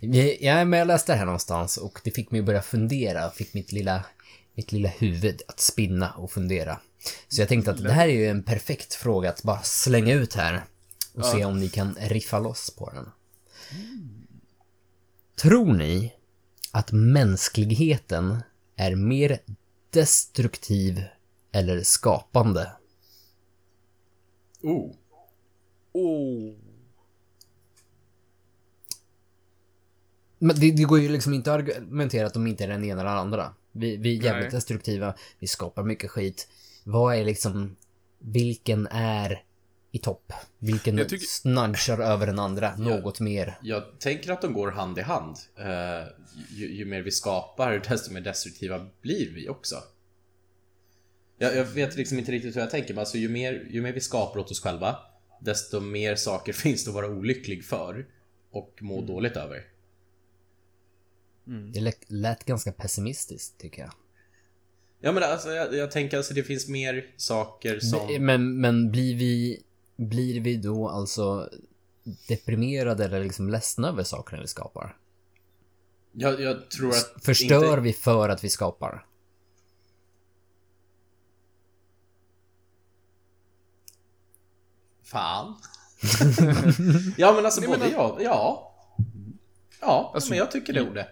Jag- 0.00 0.36
Ja, 0.42 0.64
men 0.64 0.78
jag 0.78 0.88
läste 0.88 1.12
det 1.12 1.16
här 1.18 1.24
någonstans 1.26 1.76
och 1.76 2.00
det 2.04 2.10
fick 2.10 2.30
mig 2.30 2.38
att 2.40 2.46
börja 2.46 2.62
fundera, 2.62 3.30
fick 3.30 3.54
mitt 3.54 3.72
lilla, 3.72 4.04
mitt 4.56 4.72
lilla 4.72 4.88
huvud 4.88 5.42
att 5.48 5.60
spinna 5.60 6.10
och 6.12 6.30
fundera. 6.30 6.80
Så 7.28 7.40
jag 7.40 7.48
tänkte 7.48 7.70
att 7.70 7.82
det 7.82 7.92
här 7.92 8.08
är 8.08 8.12
ju 8.12 8.26
en 8.26 8.42
perfekt 8.42 8.94
fråga 8.94 9.30
att 9.30 9.42
bara 9.42 9.62
slänga 9.62 10.14
ut 10.14 10.34
här 10.34 10.64
och 11.14 11.24
se 11.24 11.44
om 11.44 11.60
ni 11.60 11.68
kan 11.68 11.94
riffa 12.00 12.38
loss 12.38 12.70
på 12.70 12.90
den. 12.90 13.10
Tror 15.36 15.72
ni 15.72 16.12
att 16.72 16.92
mänskligheten 16.92 18.38
är 18.76 18.94
mer 18.94 19.38
destruktiv 19.90 21.02
eller 21.52 21.82
skapande? 21.82 22.72
Oh. 24.62 24.94
Oh. 25.92 26.54
Men 30.38 30.60
det, 30.60 30.70
det 30.70 30.84
går 30.84 31.00
ju 31.00 31.08
liksom 31.08 31.34
inte 31.34 31.54
att 31.54 31.58
argumentera 31.58 32.26
att 32.26 32.34
de 32.34 32.46
inte 32.46 32.64
är 32.64 32.68
den 32.68 32.84
ena 32.84 33.00
eller 33.00 33.10
den 33.10 33.18
andra. 33.18 33.54
Vi, 33.78 33.96
vi 33.96 34.18
är 34.18 34.22
jävligt 34.24 34.42
Nej. 34.42 34.50
destruktiva, 34.50 35.14
vi 35.38 35.46
skapar 35.46 35.82
mycket 35.82 36.10
skit. 36.10 36.48
Vad 36.84 37.16
är 37.16 37.24
liksom, 37.24 37.76
vilken 38.18 38.86
är 38.86 39.42
i 39.92 39.98
topp? 39.98 40.32
Vilken 40.58 40.98
Jag 40.98 41.08
tycker- 41.08 41.26
snudgar 41.26 41.98
över 41.98 42.26
den 42.26 42.38
andra 42.38 42.76
något 42.76 43.20
mer? 43.20 43.58
Jag 43.62 43.82
tänker 44.00 44.32
att 44.32 44.42
de 44.42 44.52
går 44.52 44.70
hand 44.70 44.98
i 44.98 45.02
hand. 45.02 45.36
Eh, 45.56 46.08
ju, 46.50 46.74
ju 46.74 46.84
mer 46.84 47.02
vi 47.02 47.10
skapar, 47.10 47.82
desto 47.88 48.12
mer 48.12 48.20
destruktiva 48.20 48.86
blir 49.00 49.30
vi 49.34 49.48
också. 49.48 49.76
Jag, 51.38 51.56
jag 51.56 51.64
vet 51.64 51.96
liksom 51.96 52.18
inte 52.18 52.32
riktigt 52.32 52.56
hur 52.56 52.60
jag 52.60 52.70
tänker, 52.70 52.94
men 52.94 52.98
alltså 52.98 53.18
ju 53.18 53.28
mer, 53.28 53.66
ju 53.70 53.82
mer 53.82 53.92
vi 53.92 54.00
skapar 54.00 54.40
åt 54.40 54.50
oss 54.50 54.60
själva, 54.60 54.96
desto 55.40 55.80
mer 55.80 56.16
saker 56.16 56.52
finns 56.62 56.84
det 56.84 56.90
att 56.90 56.94
vara 56.94 57.06
olycklig 57.08 57.64
för 57.64 58.06
och 58.50 58.78
må 58.80 59.00
dåligt 59.00 59.36
över. 59.36 59.64
Det 61.46 61.80
lät, 61.80 62.10
lät 62.10 62.44
ganska 62.44 62.72
pessimistiskt 62.72 63.58
tycker 63.58 63.82
jag. 63.82 63.92
Ja 65.00 65.12
men 65.12 65.22
alltså 65.22 65.48
jag, 65.50 65.74
jag 65.74 65.90
tänker 65.90 66.16
alltså 66.16 66.34
det 66.34 66.42
finns 66.42 66.68
mer 66.68 67.14
saker 67.16 67.80
som... 67.80 68.24
Men, 68.26 68.60
men 68.60 68.90
blir 68.90 69.16
vi, 69.16 69.62
blir 69.96 70.40
vi 70.40 70.56
då 70.56 70.88
alltså 70.88 71.50
deprimerade 72.28 73.04
eller 73.04 73.24
liksom 73.24 73.48
ledsna 73.48 73.88
över 73.88 74.02
sakerna 74.04 74.42
vi 74.42 74.48
skapar? 74.48 74.96
Jag, 76.12 76.40
jag 76.40 76.70
tror 76.70 76.88
att... 76.88 77.24
Förstör 77.24 77.68
inte, 77.70 77.80
vi 77.80 77.92
för 77.92 78.28
att 78.28 78.44
vi 78.44 78.48
skapar? 78.48 79.06
Fan. 85.04 85.54
ja 87.16 87.32
men 87.32 87.44
alltså 87.44 87.60
Nej, 87.60 87.68
både 87.68 87.80
men- 87.80 87.92
ja, 87.92 88.18
ja. 88.20 88.72
Ja, 89.80 90.10
Alltså, 90.14 90.30
men 90.30 90.38
jag 90.38 90.50
tycker 90.50 90.72
det 90.72 90.90
ordet. 90.90 91.08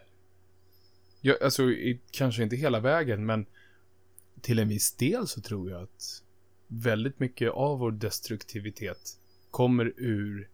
Ja, 1.27 1.35
alltså, 1.43 1.63
i, 1.63 2.01
kanske 2.11 2.43
inte 2.43 2.57
hela 2.57 2.81
vägen, 2.81 3.27
men 3.27 3.47
till 4.41 4.59
en 4.59 4.69
viss 4.69 4.93
del 4.93 5.27
så 5.27 5.41
tror 5.41 5.71
jag 5.71 5.83
att 5.83 6.23
väldigt 6.67 7.21
mycket 7.21 7.51
av 7.51 7.79
vår 7.79 7.91
destruktivitet 7.91 9.19
kommer 9.51 9.93
ur 9.97 10.49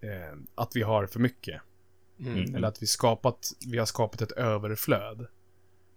eh, 0.00 0.38
att 0.54 0.76
vi 0.76 0.82
har 0.82 1.06
för 1.06 1.20
mycket. 1.20 1.62
Mm. 2.20 2.54
Eller 2.54 2.68
att 2.68 2.82
vi, 2.82 2.86
skapat, 2.86 3.52
vi 3.66 3.78
har 3.78 3.86
skapat 3.86 4.22
ett 4.22 4.32
överflöd. 4.32 5.20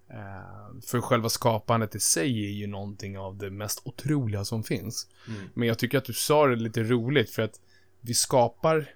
Eh, 0.10 0.80
för 0.86 1.02
själva 1.02 1.30
skapandet 1.30 1.96
i 1.96 2.00
sig 2.00 2.46
är 2.46 2.52
ju 2.52 2.68
någonting 2.68 3.18
av 3.18 3.38
det 3.38 3.50
mest 3.50 3.82
otroliga 3.86 4.46
som 4.46 4.64
finns. 4.64 5.10
Mm. 5.28 5.50
Men 5.54 5.68
jag 5.68 5.80
tycker 5.80 5.98
att 5.98 6.06
du 6.06 6.14
sa 6.14 6.48
det 6.48 6.56
lite 6.56 6.84
roligt 6.84 7.30
för 7.30 7.42
att 7.42 7.62
vi 8.02 8.14
skapar 8.14 8.90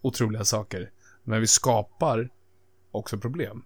otroliga 0.00 0.44
saker. 0.44 0.90
Men 1.24 1.40
vi 1.40 1.46
skapar 1.46 2.30
också 2.90 3.18
problem. 3.18 3.64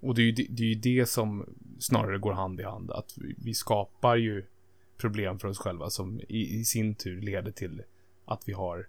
Och 0.00 0.14
det 0.14 0.22
är 0.22 0.24
ju 0.24 0.32
det, 0.32 0.46
det, 0.50 0.62
är 0.62 0.68
ju 0.68 0.74
det 0.74 1.06
som 1.06 1.46
snarare 1.78 2.18
går 2.18 2.32
hand 2.32 2.60
i 2.60 2.64
hand. 2.64 2.90
Att 2.90 3.12
vi, 3.16 3.34
vi 3.38 3.54
skapar 3.54 4.16
ju 4.16 4.44
problem 4.96 5.38
för 5.38 5.48
oss 5.48 5.58
själva 5.58 5.90
som 5.90 6.20
i, 6.28 6.60
i, 6.60 6.64
sin 6.64 6.94
tur 6.94 7.20
leder 7.20 7.52
till 7.52 7.82
att 8.24 8.42
vi 8.48 8.52
har 8.52 8.88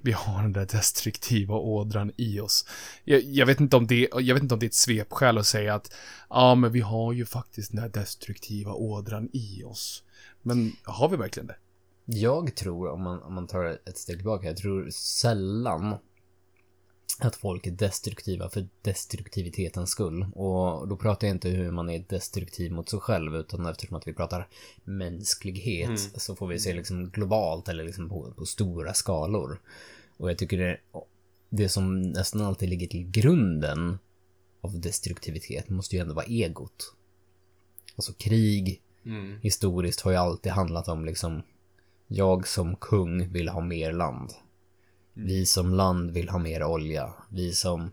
vi 0.00 0.12
har 0.12 0.42
den 0.42 0.52
där 0.52 0.66
destruktiva 0.66 1.54
ådran 1.54 2.12
i 2.16 2.40
oss. 2.40 2.66
Jag, 3.04 3.22
jag, 3.22 3.46
vet 3.46 3.60
inte 3.60 3.76
om 3.76 3.86
det, 3.86 4.08
jag 4.20 4.34
vet 4.34 4.42
inte 4.42 4.54
om 4.54 4.60
det 4.60 4.66
är 4.66 4.68
ett 4.68 4.74
svepskäl 4.74 5.38
att 5.38 5.46
säga 5.46 5.74
att 5.74 5.92
ja, 6.30 6.54
men 6.54 6.72
vi 6.72 6.80
har 6.80 7.12
ju 7.12 7.26
faktiskt 7.26 7.72
den 7.72 7.80
där 7.80 7.88
destruktiva 7.88 8.72
ådran 8.72 9.28
i 9.32 9.64
oss. 9.64 10.04
Men 10.42 10.72
har 10.82 11.08
vi 11.08 11.16
verkligen 11.16 11.46
det? 11.46 11.56
Jag 12.04 12.54
tror, 12.54 12.88
om 12.90 13.02
man, 13.02 13.22
om 13.22 13.34
man 13.34 13.46
tar 13.46 13.64
ett 13.64 13.98
steg 13.98 14.16
tillbaka, 14.16 14.46
jag 14.46 14.56
tror 14.56 14.90
sällan 14.90 15.94
att 17.18 17.36
folk 17.36 17.66
är 17.66 17.70
destruktiva 17.70 18.48
för 18.48 18.68
destruktivitetens 18.82 19.90
skull. 19.90 20.26
Och 20.34 20.88
då 20.88 20.96
pratar 20.96 21.26
jag 21.26 21.34
inte 21.34 21.48
hur 21.48 21.70
man 21.70 21.90
är 21.90 22.04
destruktiv 22.08 22.72
mot 22.72 22.88
sig 22.88 23.00
själv, 23.00 23.36
utan 23.36 23.66
eftersom 23.66 23.96
att 23.96 24.06
vi 24.06 24.12
pratar 24.12 24.48
mänsklighet 24.84 25.88
mm. 25.88 25.98
så 26.16 26.36
får 26.36 26.46
vi 26.46 26.58
se 26.58 26.74
liksom 26.74 27.10
globalt 27.10 27.68
eller 27.68 27.84
liksom 27.84 28.08
på, 28.08 28.32
på 28.36 28.46
stora 28.46 28.94
skalor. 28.94 29.60
Och 30.16 30.30
jag 30.30 30.38
tycker 30.38 30.58
det, 30.58 30.78
det 31.48 31.68
som 31.68 32.02
nästan 32.02 32.40
alltid 32.40 32.68
ligger 32.68 32.86
till 32.86 33.10
grunden 33.10 33.98
av 34.60 34.80
destruktivitet 34.80 35.68
måste 35.68 35.96
ju 35.96 36.02
ändå 36.02 36.14
vara 36.14 36.26
egot. 36.26 36.94
Alltså 37.96 38.12
krig, 38.12 38.82
mm. 39.04 39.38
historiskt 39.42 40.00
har 40.00 40.10
ju 40.10 40.16
alltid 40.16 40.52
handlat 40.52 40.88
om 40.88 41.04
liksom 41.04 41.42
jag 42.06 42.48
som 42.48 42.76
kung 42.76 43.32
vill 43.32 43.48
ha 43.48 43.60
mer 43.60 43.92
land. 43.92 44.32
Vi 45.18 45.46
som 45.46 45.74
land 45.74 46.10
vill 46.10 46.28
ha 46.28 46.38
mer 46.38 46.64
olja. 46.64 47.12
Vi 47.30 47.52
som... 47.52 47.90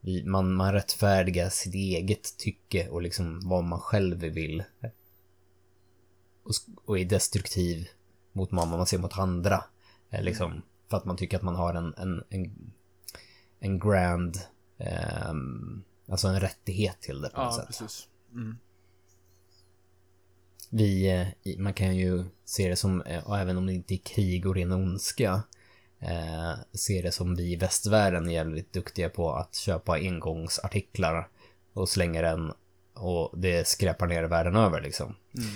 Vi, 0.00 0.24
man, 0.24 0.52
man 0.52 0.72
rättfärdigar 0.72 1.48
sitt 1.48 1.74
eget 1.74 2.36
tycke 2.38 2.88
och 2.88 3.02
liksom 3.02 3.40
vad 3.44 3.64
man 3.64 3.80
själv 3.80 4.18
vill. 4.18 4.64
Och, 6.42 6.52
och 6.84 6.98
är 6.98 7.04
destruktiv 7.04 7.88
mot 8.32 8.52
vad 8.52 8.68
man 8.68 8.86
ser 8.86 8.98
mot 8.98 9.18
andra. 9.18 9.64
Liksom, 10.10 10.62
för 10.90 10.96
att 10.96 11.04
man 11.04 11.16
tycker 11.16 11.36
att 11.36 11.42
man 11.42 11.56
har 11.56 11.74
en, 11.74 11.94
en, 11.96 12.24
en, 12.28 12.72
en 13.60 13.78
grand... 13.78 14.38
Eh, 14.78 15.34
alltså 16.08 16.28
en 16.28 16.40
rättighet 16.40 17.00
till 17.00 17.20
det 17.20 17.28
på 17.28 17.42
något 17.42 17.54
ja, 17.56 17.60
sätt. 17.60 17.66
Precis. 17.66 18.08
Mm. 18.32 18.56
Vi, 20.70 21.10
eh, 21.44 21.58
man 21.58 21.74
kan 21.74 21.96
ju 21.96 22.24
se 22.44 22.68
det 22.68 22.76
som, 22.76 23.02
eh, 23.02 23.32
även 23.32 23.56
om 23.56 23.66
det 23.66 23.72
inte 23.72 23.94
är 23.94 23.98
krig 23.98 24.46
och 24.46 24.54
ren 24.54 24.72
ondska, 24.72 25.32
eh, 25.32 25.40
ser 26.74 27.02
det 27.02 27.12
som 27.12 27.34
vi 27.34 27.52
i 27.52 27.56
västvärlden 27.56 28.28
är 28.28 28.32
jävligt 28.32 28.72
duktiga 28.72 29.08
på 29.08 29.32
att 29.32 29.54
köpa 29.54 29.92
engångsartiklar 29.92 31.28
och 31.72 31.88
slänga 31.88 32.22
den 32.22 32.52
och 32.94 33.38
det 33.38 33.68
skräpar 33.68 34.06
ner 34.06 34.24
världen 34.24 34.56
över 34.56 34.80
liksom. 34.80 35.14
Mm. 35.36 35.48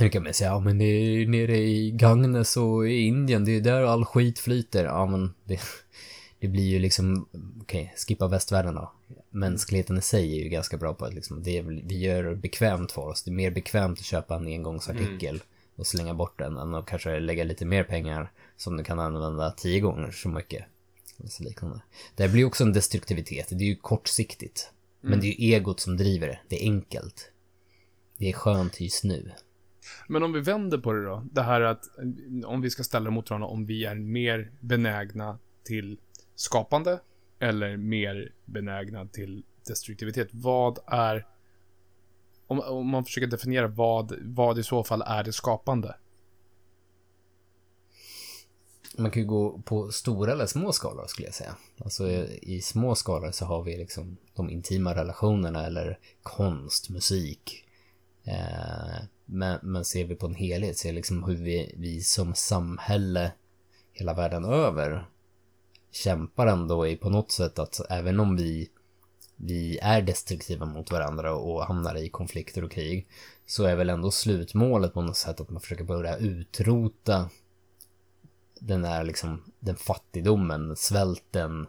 Nu 0.00 0.08
kan 0.08 0.22
man 0.22 0.34
säga, 0.34 0.50
ja 0.50 0.60
men 0.60 0.78
det 0.78 0.84
är 0.84 1.26
nere 1.26 1.56
i 1.56 1.90
Gagnes 1.90 2.56
och 2.56 2.88
i 2.88 3.00
Indien, 3.00 3.44
det 3.44 3.52
är 3.52 3.60
där 3.60 3.82
all 3.82 4.04
skit 4.04 4.38
flyter. 4.38 4.84
Ja 4.84 5.06
men 5.06 5.34
det, 5.44 5.60
det 6.40 6.48
blir 6.48 6.64
ju 6.64 6.78
liksom, 6.78 7.28
okej, 7.62 7.82
okay, 7.82 7.88
skippa 7.96 8.28
västvärlden 8.28 8.74
då. 8.74 8.92
Mänskligheten 9.30 9.98
i 9.98 10.02
sig 10.02 10.38
är 10.38 10.44
ju 10.44 10.48
ganska 10.48 10.76
bra 10.76 10.94
på 10.94 11.04
att 11.04 11.14
liksom, 11.14 11.42
det 11.42 11.58
är, 11.58 11.62
vi 11.62 11.98
gör 11.98 12.22
det 12.22 12.36
bekvämt 12.36 12.92
för 12.92 13.02
oss. 13.02 13.22
Det 13.22 13.30
är 13.30 13.34
mer 13.34 13.50
bekvämt 13.50 13.98
att 13.98 14.04
köpa 14.04 14.36
en 14.36 14.46
engångsartikel 14.46 15.34
mm. 15.34 15.46
Och 15.78 15.86
slänga 15.86 16.14
bort 16.14 16.38
den 16.38 16.56
än 16.56 16.74
att 16.74 16.86
kanske 16.86 17.20
lägga 17.20 17.44
lite 17.44 17.64
mer 17.64 17.84
pengar 17.84 18.32
som 18.56 18.76
du 18.76 18.84
kan 18.84 18.98
använda 18.98 19.50
tio 19.50 19.80
gånger 19.80 20.10
så 20.10 20.28
mycket. 20.28 20.64
Så 21.24 21.42
liknande. 21.42 21.80
Det 22.14 22.28
blir 22.28 22.44
också 22.44 22.64
en 22.64 22.72
destruktivitet, 22.72 23.48
det 23.48 23.64
är 23.64 23.68
ju 23.68 23.76
kortsiktigt. 23.76 24.72
Mm. 25.02 25.10
Men 25.10 25.20
det 25.20 25.26
är 25.26 25.40
ju 25.40 25.54
egot 25.54 25.80
som 25.80 25.96
driver 25.96 26.26
det, 26.26 26.38
det 26.48 26.62
är 26.62 26.72
enkelt. 26.72 27.30
Det 28.16 28.28
är 28.28 28.32
skönt 28.32 28.80
just 28.80 29.04
nu. 29.04 29.30
Men 30.08 30.22
om 30.22 30.32
vi 30.32 30.40
vänder 30.40 30.78
på 30.78 30.92
det 30.92 31.04
då, 31.04 31.24
det 31.32 31.42
här 31.42 31.60
att 31.60 31.84
om 32.44 32.60
vi 32.60 32.70
ska 32.70 32.84
ställa 32.84 33.04
det 33.04 33.10
mot 33.10 33.30
varandra, 33.30 33.48
om 33.48 33.66
vi 33.66 33.84
är 33.84 33.94
mer 33.94 34.52
benägna 34.60 35.38
till 35.64 35.98
skapande 36.34 37.00
eller 37.38 37.76
mer 37.76 38.32
benägna 38.44 39.06
till 39.06 39.42
destruktivitet. 39.66 40.28
Vad 40.30 40.78
är, 40.86 41.26
om, 42.48 42.60
om 42.60 42.88
man 42.88 43.04
försöker 43.04 43.26
definiera 43.26 43.68
vad, 43.68 44.12
vad 44.20 44.58
i 44.58 44.62
så 44.62 44.84
fall 44.84 45.02
är 45.06 45.24
det 45.24 45.32
skapande? 45.32 45.94
Man 48.96 49.10
kan 49.10 49.22
ju 49.22 49.28
gå 49.28 49.58
på 49.58 49.92
stora 49.92 50.32
eller 50.32 50.46
små 50.46 50.72
skalor 50.72 51.06
skulle 51.06 51.28
jag 51.28 51.34
säga. 51.34 51.56
Alltså 51.78 52.10
i 52.42 52.60
små 52.60 52.94
skalor 52.94 53.30
så 53.30 53.44
har 53.44 53.62
vi 53.62 53.76
liksom 53.76 54.16
de 54.34 54.50
intima 54.50 54.94
relationerna 54.94 55.66
eller 55.66 55.98
konst, 56.22 56.90
musik. 56.90 57.64
Eh, 58.24 59.04
men, 59.24 59.58
men 59.62 59.84
ser 59.84 60.04
vi 60.04 60.14
på 60.14 60.26
en 60.26 60.34
helhet, 60.34 60.78
ser 60.78 60.92
liksom 60.92 61.24
hur 61.24 61.36
vi, 61.36 61.74
vi 61.76 62.00
som 62.00 62.34
samhälle 62.34 63.32
hela 63.92 64.14
världen 64.14 64.44
över 64.44 65.08
kämpar 65.90 66.46
ändå 66.46 66.86
i 66.86 66.96
på 66.96 67.10
något 67.10 67.30
sätt 67.30 67.58
att 67.58 67.80
även 67.90 68.20
om 68.20 68.36
vi, 68.36 68.68
vi 69.40 69.78
är 69.78 70.02
destruktiva 70.02 70.66
mot 70.66 70.90
varandra 70.90 71.34
och 71.34 71.66
hamnar 71.66 71.94
i 71.94 72.08
konflikter 72.08 72.64
och 72.64 72.70
krig 72.70 73.08
så 73.46 73.64
är 73.64 73.76
väl 73.76 73.90
ändå 73.90 74.10
slutmålet 74.10 74.94
på 74.94 75.02
något 75.02 75.16
sätt 75.16 75.40
att 75.40 75.50
man 75.50 75.60
försöker 75.60 75.84
börja 75.84 76.16
utrota 76.16 77.30
den 78.60 78.82
där 78.82 79.04
liksom, 79.04 79.52
den 79.58 79.76
fattigdomen, 79.76 80.76
svälten, 80.76 81.66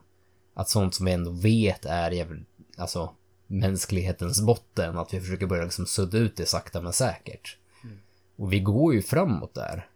att 0.53 0.69
sånt 0.69 0.95
som 0.95 1.05
vi 1.05 1.11
ändå 1.11 1.31
vet 1.31 1.85
är 1.85 2.43
alltså 2.77 3.13
mänsklighetens 3.47 4.41
botten, 4.41 4.97
att 4.97 5.13
vi 5.13 5.19
försöker 5.19 5.47
börja 5.47 5.63
liksom 5.63 5.85
sudda 5.85 6.17
ut 6.17 6.35
det 6.35 6.45
sakta 6.45 6.81
men 6.81 6.93
säkert. 6.93 7.57
Mm. 7.83 7.97
Och 8.35 8.53
vi 8.53 8.59
går 8.59 8.93
ju 8.93 9.01
framåt 9.01 9.53
där. 9.53 9.87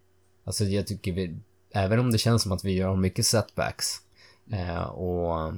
Alltså 0.44 0.64
jag 0.64 0.88
tycker 0.88 1.12
vi, 1.12 1.38
även 1.72 2.00
om 2.00 2.12
det 2.12 2.18
känns 2.18 2.42
som 2.42 2.52
att 2.52 2.64
vi 2.64 2.72
gör 2.72 2.96
mycket 2.96 3.26
setbacks 3.26 4.02
eh, 4.52 4.84
och 4.84 5.54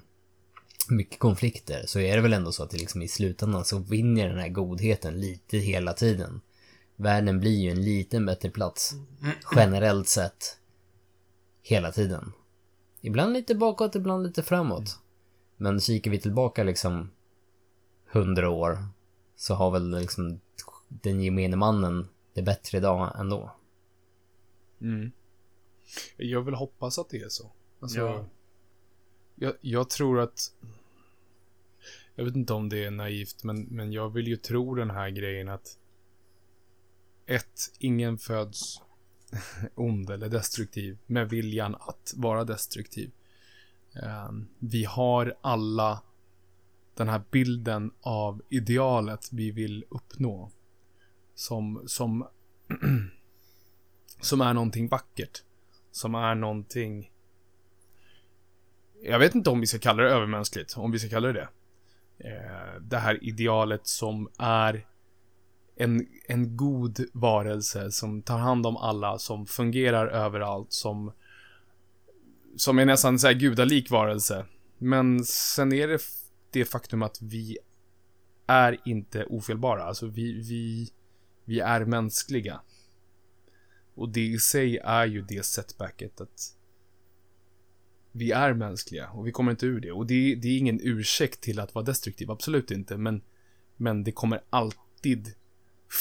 mycket 0.89 1.19
konflikter, 1.19 1.84
så 1.86 2.00
är 2.00 2.15
det 2.15 2.21
väl 2.21 2.34
ändå 2.34 2.52
så 2.52 2.63
att 2.63 2.69
det 2.69 2.78
liksom 2.78 3.02
i 3.02 3.08
slutändan 3.08 3.65
så 3.65 3.80
vinner 3.80 4.30
den 4.30 4.38
här 4.38 4.50
godheten 4.50 5.19
lite 5.19 5.58
hela 5.58 5.93
tiden. 5.93 6.41
Världen 6.95 7.39
blir 7.39 7.60
ju 7.60 7.69
en 7.69 7.82
liten 7.82 8.26
bättre 8.26 8.50
plats, 8.50 8.93
generellt 9.56 10.08
sett 10.08 10.60
hela 11.62 11.91
tiden. 11.91 12.32
Ibland 13.02 13.34
lite 13.34 13.56
bakåt, 13.56 13.95
ibland 13.95 14.24
lite 14.24 14.43
framåt. 14.43 15.00
Men 15.58 15.80
kikar 15.80 16.12
vi 16.12 16.19
tillbaka 16.19 16.63
liksom 16.63 17.12
hundra 18.12 18.50
år 18.50 18.78
så 19.36 19.54
har 19.54 19.71
väl 19.71 20.00
liksom 20.00 20.39
den 20.88 21.21
gemene 21.21 21.56
mannen 21.56 22.08
det 22.34 22.41
bättre 22.41 22.78
idag 22.78 23.15
ändå. 23.19 23.52
Mm. 24.82 25.12
Jag 26.17 26.41
vill 26.41 26.54
hoppas 26.54 27.00
att 27.00 27.10
det 27.10 27.21
är 27.21 27.30
så. 27.30 27.52
Alltså, 27.80 28.00
ja. 28.00 28.26
jag, 29.36 29.54
jag 29.62 29.89
tror 29.89 30.19
att... 30.19 30.54
Jag 32.15 32.25
vet 32.25 32.36
inte 32.36 32.54
om 32.54 32.69
det 32.69 32.86
är 32.86 32.91
naivt, 32.91 33.43
men, 33.43 33.62
men 33.62 33.91
jag 33.91 34.10
vill 34.10 34.28
ju 34.28 34.36
tro 34.36 34.75
den 34.75 34.89
här 34.89 35.10
grejen 35.10 35.49
att... 35.49 35.80
Ett, 37.25 37.60
ingen 37.80 38.17
föds 38.17 38.82
ond 39.75 40.10
eller 40.10 40.30
destruktiv 40.30 40.97
med 41.06 41.30
viljan 41.30 41.75
att 41.75 42.13
vara 42.15 42.43
destruktiv. 42.43 43.12
Ehm, 44.04 44.47
vi 44.60 44.84
har 44.84 45.38
alla 45.41 46.01
den 46.95 47.10
här 47.10 47.21
bilden 47.32 47.91
av 48.01 48.41
idealet 48.49 49.30
vi 49.32 49.51
vill 49.51 49.86
uppnå. 49.89 50.51
Som, 51.36 51.84
som, 51.86 52.28
som 54.21 54.41
är 54.41 54.54
någonting 54.54 54.88
vackert. 54.88 55.43
Som 55.91 56.15
är 56.15 56.36
någonting... 56.36 57.12
Jag 59.04 59.19
vet 59.19 59.36
inte 59.36 59.49
om 59.49 59.60
vi 59.60 59.67
ska 59.67 59.80
kalla 59.80 60.04
det 60.04 60.10
övermänskligt, 60.10 60.78
om 60.78 60.91
vi 60.91 60.99
ska 60.99 61.10
kalla 61.10 61.28
det 61.28 61.34
det 61.34 61.49
eh, 62.17 62.82
det 62.82 62.97
här 62.97 63.23
idealet 63.23 63.88
som 63.88 64.30
är 64.39 64.86
en, 65.75 66.08
en 66.28 66.58
god 66.58 67.06
varelse 67.13 67.91
som 67.91 68.21
tar 68.21 68.38
hand 68.38 68.65
om 68.65 68.78
alla, 68.78 69.17
som 69.17 69.45
fungerar 69.45 70.08
överallt, 70.08 70.73
som 70.73 71.12
som 72.56 72.80
är 72.80 72.86
nästan 72.86 73.19
så 73.19 73.28
här 73.28 73.34
gudalik 73.34 73.91
varelse. 73.91 74.45
Men 74.78 75.25
sen 75.25 75.73
är 75.73 75.88
det 75.88 76.01
det 76.51 76.65
faktum 76.65 77.04
att 77.04 77.21
vi 77.21 77.58
är 78.47 78.82
inte 78.86 79.25
ofelbara. 79.25 79.84
Alltså 79.84 80.08
vi, 80.08 80.34
vi, 80.34 80.89
vi 81.45 81.60
är 81.60 81.86
mänskliga. 81.86 82.62
Och 83.95 84.10
det 84.10 84.25
i 84.25 84.39
sig 84.39 84.78
är 84.78 85.06
ju 85.06 85.21
det 85.21 85.45
setbacket 85.45 86.21
att 86.21 86.56
vi 88.15 88.32
är 88.32 88.54
mänskliga 88.54 89.10
och 89.10 89.28
vi 89.28 89.32
kommer 89.32 89.51
inte 89.51 89.65
ur 89.65 89.80
det. 89.80 89.91
Och 89.91 90.06
det, 90.06 90.36
det 90.36 90.47
är 90.47 90.58
ingen 90.58 90.80
ursäkt 90.84 91.41
till 91.41 91.60
att 91.60 91.75
vara 91.75 91.86
destruktiv, 91.86 92.32
absolut 92.32 92.71
inte. 92.71 92.97
Men, 92.97 93.21
men 93.75 94.04
det 94.04 94.12
kommer 94.12 94.41
alltid 94.49 95.34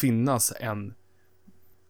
finnas 0.00 0.53
en 0.61 0.94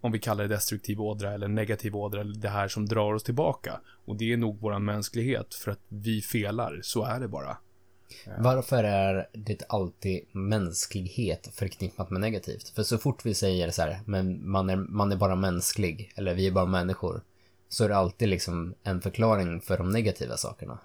om 0.00 0.12
vi 0.12 0.18
kallar 0.18 0.44
det 0.44 0.54
destruktiv 0.54 1.00
ådra 1.00 1.32
eller 1.32 1.48
negativ 1.48 1.96
ådra, 1.96 2.20
eller 2.20 2.34
det 2.34 2.48
här 2.48 2.68
som 2.68 2.86
drar 2.86 3.14
oss 3.14 3.22
tillbaka. 3.22 3.80
Och 4.04 4.16
det 4.16 4.32
är 4.32 4.36
nog 4.36 4.60
våran 4.60 4.84
mänsklighet, 4.84 5.54
för 5.54 5.70
att 5.70 5.80
vi 5.88 6.20
felar, 6.20 6.80
så 6.82 7.04
är 7.04 7.20
det 7.20 7.28
bara. 7.28 7.56
Varför 8.38 8.84
är 8.84 9.28
det 9.32 9.62
alltid 9.68 10.20
mänsklighet 10.32 11.50
förknippat 11.54 12.10
med 12.10 12.20
negativt? 12.20 12.68
För 12.68 12.82
så 12.82 12.98
fort 12.98 13.26
vi 13.26 13.34
säger 13.34 13.70
så 13.70 13.82
här, 13.82 14.00
men 14.06 14.50
man 14.50 14.70
är, 14.70 14.76
man 14.76 15.12
är 15.12 15.16
bara 15.16 15.36
mänsklig, 15.36 16.12
eller 16.16 16.34
vi 16.34 16.46
är 16.46 16.52
bara 16.52 16.66
människor, 16.66 17.22
så 17.74 17.84
är 17.84 17.88
det 17.88 17.96
alltid 17.96 18.28
liksom 18.28 18.74
en 18.82 19.00
förklaring 19.00 19.60
för 19.60 19.78
de 19.78 19.90
negativa 19.90 20.36
sakerna. 20.36 20.78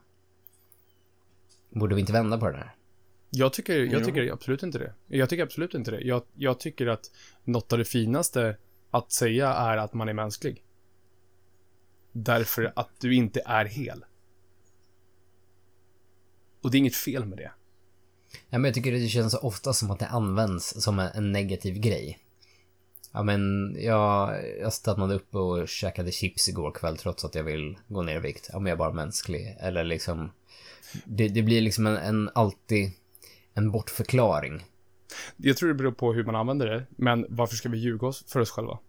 Borde 1.70 1.96
vi 1.96 2.02
inte 2.02 2.14
vända 2.14 2.38
på 2.38 2.50
det 2.50 2.58
här? 2.58 2.76
Jag 3.30 3.54
tycker, 3.54 3.80
jag 3.80 4.06
tycker 4.06 4.34
absolut 4.34 4.64
inte 4.64 4.80
det. 4.80 4.94
Jag 5.08 5.30
tycker 5.30 5.44
absolut 5.44 5.74
inte 5.74 5.92
det. 5.92 6.02
Jag, 6.02 6.24
jag 6.36 6.60
tycker 6.60 6.88
att 6.88 7.12
något 7.44 7.74
av 7.74 7.80
det 7.80 7.86
finaste 7.86 8.58
att 8.92 9.12
säga 9.12 9.54
är 9.54 9.78
att 9.78 9.94
man 9.94 10.10
är 10.10 10.14
mänsklig. 10.14 10.64
Därför 12.12 12.74
att 12.76 12.90
du 13.00 13.16
inte 13.16 13.42
är 13.46 13.66
hel. 13.66 14.06
Och 16.62 16.72
det 16.72 16.78
är 16.78 16.80
inget 16.80 16.96
fel 16.96 17.26
med 17.26 17.38
det. 17.38 17.52
Ja, 18.50 18.58
men 18.58 18.64
jag 18.64 18.74
tycker 18.74 18.92
det 18.92 19.08
känns 19.08 19.32
så 19.32 19.40
ofta 19.40 19.74
som 19.74 19.92
att 19.92 20.00
det 20.00 20.08
används 20.08 20.84
som 20.84 21.00
en 21.00 21.32
negativ 21.32 21.80
grej. 21.80 22.20
Ja, 23.12 23.24
men 23.24 23.76
jag, 23.80 24.44
jag 24.60 24.74
stannade 24.74 25.16
upp 25.16 25.36
och 25.36 25.68
käkade 25.68 26.12
chips 26.12 26.50
igår 26.50 26.72
kväll 26.72 26.98
trots 26.98 27.26
att 27.26 27.36
jag 27.36 27.44
vill 27.44 27.78
gå 27.88 28.02
ner 28.02 28.16
i 28.16 28.20
vikt. 28.20 28.50
Ja, 28.54 28.60
men 28.60 28.66
jag 28.66 28.76
är 28.76 28.78
bara 28.78 28.94
mänsklig. 28.94 29.58
Eller 29.60 29.84
liksom... 29.84 30.32
Det, 31.06 31.28
det 31.28 31.42
blir 31.42 31.62
liksom 31.62 31.88
en, 31.88 31.98
en 31.98 32.30
alltid 32.36 32.92
en 33.54 33.72
bortförklaring. 33.72 34.66
Jag 35.38 35.58
tror 35.58 35.70
det 35.70 35.76
beror 35.76 35.92
på 35.92 36.14
hur 36.14 36.24
man 36.24 36.36
använder 36.36 36.68
det, 36.68 36.86
men 36.90 37.26
varför 37.30 37.56
ska 37.56 37.70
vi 37.70 37.78
ljuga 37.78 38.08
oss 38.08 38.26
för 38.28 38.40
oss 38.40 38.52
själva? 38.52 38.80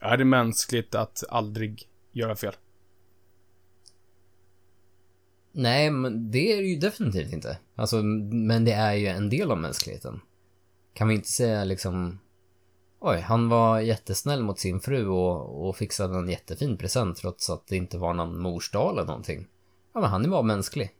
Är 0.00 0.16
det 0.16 0.24
mänskligt 0.24 0.94
att 0.94 1.24
aldrig 1.28 1.88
göra 2.12 2.36
fel? 2.36 2.54
Nej, 5.52 5.90
men 5.90 6.30
det 6.30 6.52
är 6.52 6.62
det 6.62 6.68
ju 6.68 6.76
definitivt 6.76 7.32
inte. 7.32 7.58
Alltså, 7.74 8.02
men 8.02 8.64
det 8.64 8.72
är 8.72 8.94
ju 8.94 9.06
en 9.06 9.30
del 9.30 9.50
av 9.50 9.58
mänskligheten. 9.58 10.20
Kan 10.94 11.08
vi 11.08 11.14
inte 11.14 11.28
säga 11.28 11.64
liksom... 11.64 12.18
Oj, 12.98 13.20
han 13.20 13.48
var 13.48 13.80
jättesnäll 13.80 14.42
mot 14.42 14.58
sin 14.58 14.80
fru 14.80 15.06
och, 15.08 15.68
och 15.68 15.76
fixade 15.76 16.18
en 16.18 16.28
jättefin 16.28 16.76
present 16.76 17.16
trots 17.16 17.50
att 17.50 17.66
det 17.66 17.76
inte 17.76 17.98
var 17.98 18.14
någon 18.14 18.38
mors 18.40 18.70
dag 18.70 18.92
eller 18.92 19.04
någonting. 19.04 19.46
Ja, 19.94 20.00
men 20.00 20.10
han 20.10 20.24
är 20.24 20.28
bara 20.28 20.42
mänsklig. 20.42 20.90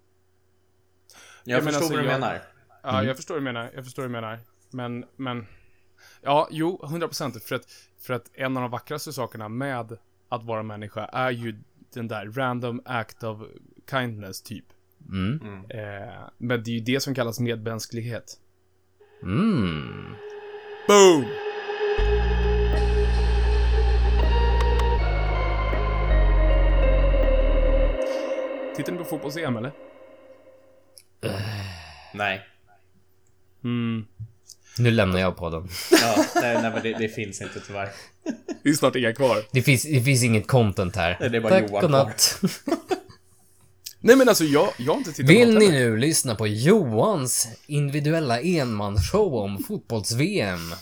Jag, 1.44 1.58
Ja, 1.58 1.64
men 1.64 1.72
förstår 1.72 1.78
alltså, 1.78 1.94
vad 1.94 2.04
du 2.04 2.10
jag- 2.10 2.20
menar. 2.20 2.42
Ja, 2.82 3.04
jag 3.04 3.16
förstår 3.16 3.34
vad 3.34 3.40
du 3.40 3.44
menar. 3.44 3.70
Jag 3.74 3.84
förstår 3.84 4.02
vad 4.02 4.10
du 4.10 4.12
menar. 4.12 4.40
Men, 4.70 5.04
men... 5.16 5.46
Ja, 6.22 6.48
jo, 6.50 6.80
100 6.84 7.08
procent. 7.08 7.42
För 7.42 7.54
att, 7.54 7.64
för 7.98 8.14
att 8.14 8.30
en 8.34 8.56
av 8.56 8.60
de 8.62 8.70
vackraste 8.70 9.12
sakerna 9.12 9.48
med 9.48 9.98
att 10.28 10.44
vara 10.44 10.62
människa 10.62 11.04
är 11.04 11.30
ju 11.30 11.62
den 11.94 12.08
där 12.08 12.26
random 12.32 12.82
act 12.84 13.22
of 13.24 13.38
kindness, 13.90 14.42
typ. 14.42 14.64
Mm. 15.08 15.40
Eh, 15.70 16.28
men 16.38 16.62
det 16.62 16.70
är 16.70 16.74
ju 16.74 16.80
det 16.80 17.00
som 17.00 17.14
kallas 17.14 17.40
medmänsklighet. 17.40 18.38
Mm. 19.22 20.14
Boom! 20.88 21.24
Tittar 28.76 28.92
ni 28.92 28.98
på 28.98 29.04
fotbolls-EM, 29.04 29.56
eller? 29.56 29.72
Nej. 32.14 32.40
Mm. 33.64 34.04
Nu 34.78 34.90
lämnar 34.90 35.20
jag 35.20 35.36
podden. 35.36 35.68
Ja, 35.90 36.24
nej, 36.34 36.62
nej 36.62 36.70
men 36.70 36.82
det, 36.82 36.92
det 36.98 37.08
finns 37.08 37.40
inte 37.42 37.60
tyvärr. 37.66 37.88
Det 38.62 38.68
är 38.68 38.72
snart 38.74 38.96
inga 38.96 39.12
kvar. 39.14 39.42
Det 39.52 39.62
finns, 39.62 39.82
det 39.82 40.00
finns 40.00 40.22
inget 40.22 40.46
content 40.46 40.96
här. 40.96 41.16
Nej, 41.20 41.30
det 41.30 41.36
är 41.36 41.40
bara 41.40 41.60
Tack 41.60 41.70
Johan 41.70 41.84
och 41.84 41.90
kvar. 41.90 42.04
natt. 42.04 42.40
Nej 44.00 44.16
men 44.16 44.28
alltså 44.28 44.44
jag, 44.44 44.68
jag 44.78 44.92
har 44.92 44.98
inte 44.98 45.12
tittat 45.12 45.30
Vill 45.30 45.54
på 45.54 45.60
ni 45.60 45.68
nu 45.70 45.96
lyssna 45.96 46.34
på 46.34 46.46
Johans 46.46 47.48
individuella 47.66 48.40
enmansshow 48.40 49.34
om 49.34 49.58
fotbolls-VM? 49.68 50.74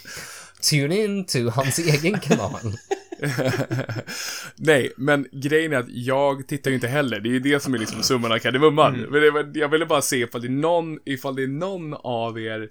Tune 0.71 1.05
in 1.05 1.25
to 1.27 1.39
hans 1.51 1.79
egen 1.89 2.21
kanal. 2.21 2.77
Nej, 4.57 4.93
men 4.97 5.27
grejen 5.33 5.73
är 5.73 5.77
att 5.77 5.89
jag 5.89 6.49
tittar 6.49 6.71
ju 6.71 6.75
inte 6.75 6.89
heller. 6.89 7.21
Det 7.21 7.29
är 7.29 7.33
ju 7.33 7.41
det 7.41 7.61
som 7.61 7.75
är 7.75 7.79
liksom 7.79 8.03
summan 8.03 8.33
av 8.33 8.39
kardemumman. 8.39 8.93
Men 9.11 9.23
det, 9.23 9.31
var- 9.31 9.51
jag 9.55 9.69
ville 9.69 9.87
bara 9.87 10.03
se 10.03 10.17
ifall 10.17 10.41
det 10.43 10.47
är 10.49 10.51
någon, 10.51 10.99
ifall 11.05 11.37
det 11.37 11.43
är 11.43 11.47
någon 11.49 11.95
av 11.95 12.41
er, 12.41 12.69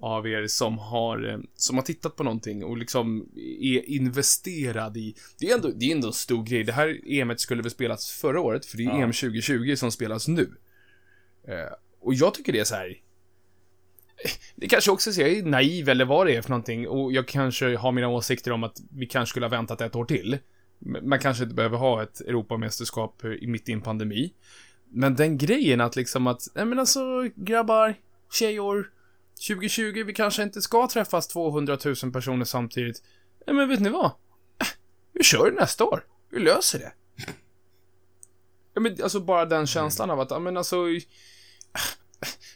av 0.00 0.28
er 0.28 0.46
som 0.46 0.78
har, 0.78 1.28
eh, 1.32 1.38
som 1.54 1.76
har 1.76 1.82
tittat 1.82 2.16
på 2.16 2.22
någonting 2.22 2.64
och 2.64 2.78
liksom 2.78 3.28
är 3.60 3.90
investerad 3.90 4.96
i, 4.96 5.14
det 5.38 5.50
är 5.50 5.54
ändå, 5.54 5.68
det 5.76 5.86
är 5.90 5.94
ändå 5.94 6.06
en 6.08 6.12
stor 6.12 6.44
grej. 6.44 6.64
Det 6.64 6.72
här 6.72 7.00
EMet 7.12 7.40
skulle 7.40 7.62
väl 7.62 7.70
spelas 7.70 8.10
förra 8.10 8.40
året, 8.40 8.66
för 8.66 8.76
det 8.76 8.82
är 8.82 8.86
Ja. 8.86 8.96
EM 9.02 9.12
2020 9.12 9.74
som 9.76 9.90
spelas 9.92 10.28
nu. 10.28 10.50
Eh, 11.48 11.72
och 12.00 12.14
jag 12.14 12.34
tycker 12.34 12.52
det 12.52 12.60
är 12.60 12.64
så 12.64 12.74
här. 12.74 12.96
Det 14.56 14.68
kanske 14.68 14.90
också 14.90 15.10
är 15.10 15.20
jag 15.20 15.30
är 15.30 15.42
naiv 15.42 15.88
eller 15.88 16.04
vad 16.04 16.26
det 16.26 16.36
är 16.36 16.42
för 16.42 16.50
någonting 16.50 16.88
och 16.88 17.12
jag 17.12 17.28
kanske 17.28 17.76
har 17.76 17.92
mina 17.92 18.08
åsikter 18.08 18.52
om 18.52 18.64
att 18.64 18.76
vi 18.90 19.06
kanske 19.06 19.30
skulle 19.30 19.46
ha 19.46 19.50
väntat 19.50 19.80
ett 19.80 19.96
år 19.96 20.04
till. 20.04 20.38
Man 21.02 21.18
kanske 21.18 21.42
inte 21.42 21.54
behöver 21.54 21.76
ha 21.78 22.02
ett 22.02 22.20
Europamästerskap 22.20 23.24
i- 23.24 23.46
mitt 23.46 23.68
i 23.68 23.72
en 23.72 23.80
pandemi. 23.82 24.34
Men 24.92 25.14
den 25.16 25.38
grejen 25.38 25.80
att 25.80 25.96
liksom 25.96 26.26
att, 26.26 26.42
nej 26.54 26.64
men 26.64 26.78
alltså 26.78 27.00
grabbar, 27.36 27.94
tjejor, 28.32 28.90
2020, 29.48 30.04
vi 30.06 30.12
kanske 30.12 30.42
inte 30.42 30.62
ska 30.62 30.88
träffas 30.88 31.28
200 31.28 31.78
000 32.02 32.12
personer 32.12 32.44
samtidigt. 32.44 33.02
Nej 33.46 33.56
men 33.56 33.68
vet 33.68 33.80
ni 33.80 33.88
vad? 33.88 34.04
Äh, 34.04 34.66
Vi 35.12 35.22
kör 35.22 35.50
nästa 35.52 35.84
år. 35.84 36.04
Vi 36.30 36.38
löser 36.38 36.78
det. 36.78 36.92
Ja, 38.74 38.80
men 38.80 38.96
alltså 39.02 39.20
bara 39.20 39.44
den 39.44 39.66
känslan 39.66 40.10
av 40.10 40.20
att, 40.20 40.30
ja 40.30 40.38
men 40.38 40.56
alltså 40.56 40.76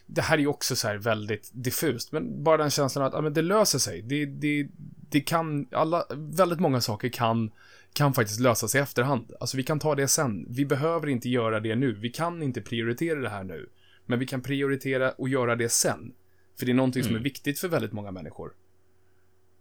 det 0.05 0.21
här 0.21 0.37
är 0.37 0.41
ju 0.41 0.47
också 0.47 0.75
så 0.75 0.87
här 0.87 0.97
väldigt 0.97 1.49
diffust, 1.53 2.11
men 2.11 2.43
bara 2.43 2.57
den 2.57 2.69
känslan 2.69 3.05
att 3.05 3.13
ja, 3.13 3.21
men 3.21 3.33
det 3.33 3.41
löser 3.41 3.79
sig. 3.79 4.01
Det, 4.01 4.25
det, 4.25 4.67
det 5.09 5.21
kan, 5.21 5.67
alla, 5.71 6.05
väldigt 6.15 6.59
många 6.59 6.81
saker 6.81 7.09
kan, 7.09 7.51
kan 7.93 8.13
faktiskt 8.13 8.39
lösa 8.39 8.67
sig 8.67 8.79
i 8.79 8.83
efterhand. 8.83 9.31
Alltså 9.39 9.57
vi 9.57 9.63
kan 9.63 9.79
ta 9.79 9.95
det 9.95 10.07
sen. 10.07 10.45
Vi 10.49 10.65
behöver 10.65 11.07
inte 11.07 11.29
göra 11.29 11.59
det 11.59 11.75
nu. 11.75 11.93
Vi 11.93 12.09
kan 12.09 12.43
inte 12.43 12.61
prioritera 12.61 13.19
det 13.19 13.29
här 13.29 13.43
nu. 13.43 13.69
Men 14.05 14.19
vi 14.19 14.25
kan 14.27 14.41
prioritera 14.41 15.11
och 15.11 15.29
göra 15.29 15.55
det 15.55 15.69
sen. 15.69 16.13
För 16.59 16.65
det 16.65 16.71
är 16.71 16.73
någonting 16.73 17.03
som 17.03 17.15
är 17.15 17.19
viktigt 17.19 17.59
för 17.59 17.67
väldigt 17.67 17.91
många 17.93 18.11
människor. 18.11 18.53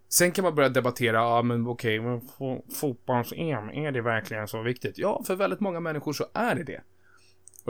Sen 0.09 0.33
kan 0.33 0.43
man 0.43 0.55
börja 0.55 0.69
debattera, 0.69 1.17
ja 1.17 1.43
men 1.43 1.67
okej, 1.67 1.99
fo- 2.01 2.63
fotbolls-EM, 2.75 3.71
är 3.71 3.93
det 3.93 4.03
verkligen 4.03 4.49
så 4.49 4.63
viktigt? 4.63 4.99
Ja, 4.99 5.23
för 5.27 5.37
väldigt 5.37 5.61
många 5.61 5.81
människor 5.81 6.13
så 6.13 6.27
är 6.35 6.55
det 6.55 6.65
det. 6.65 6.83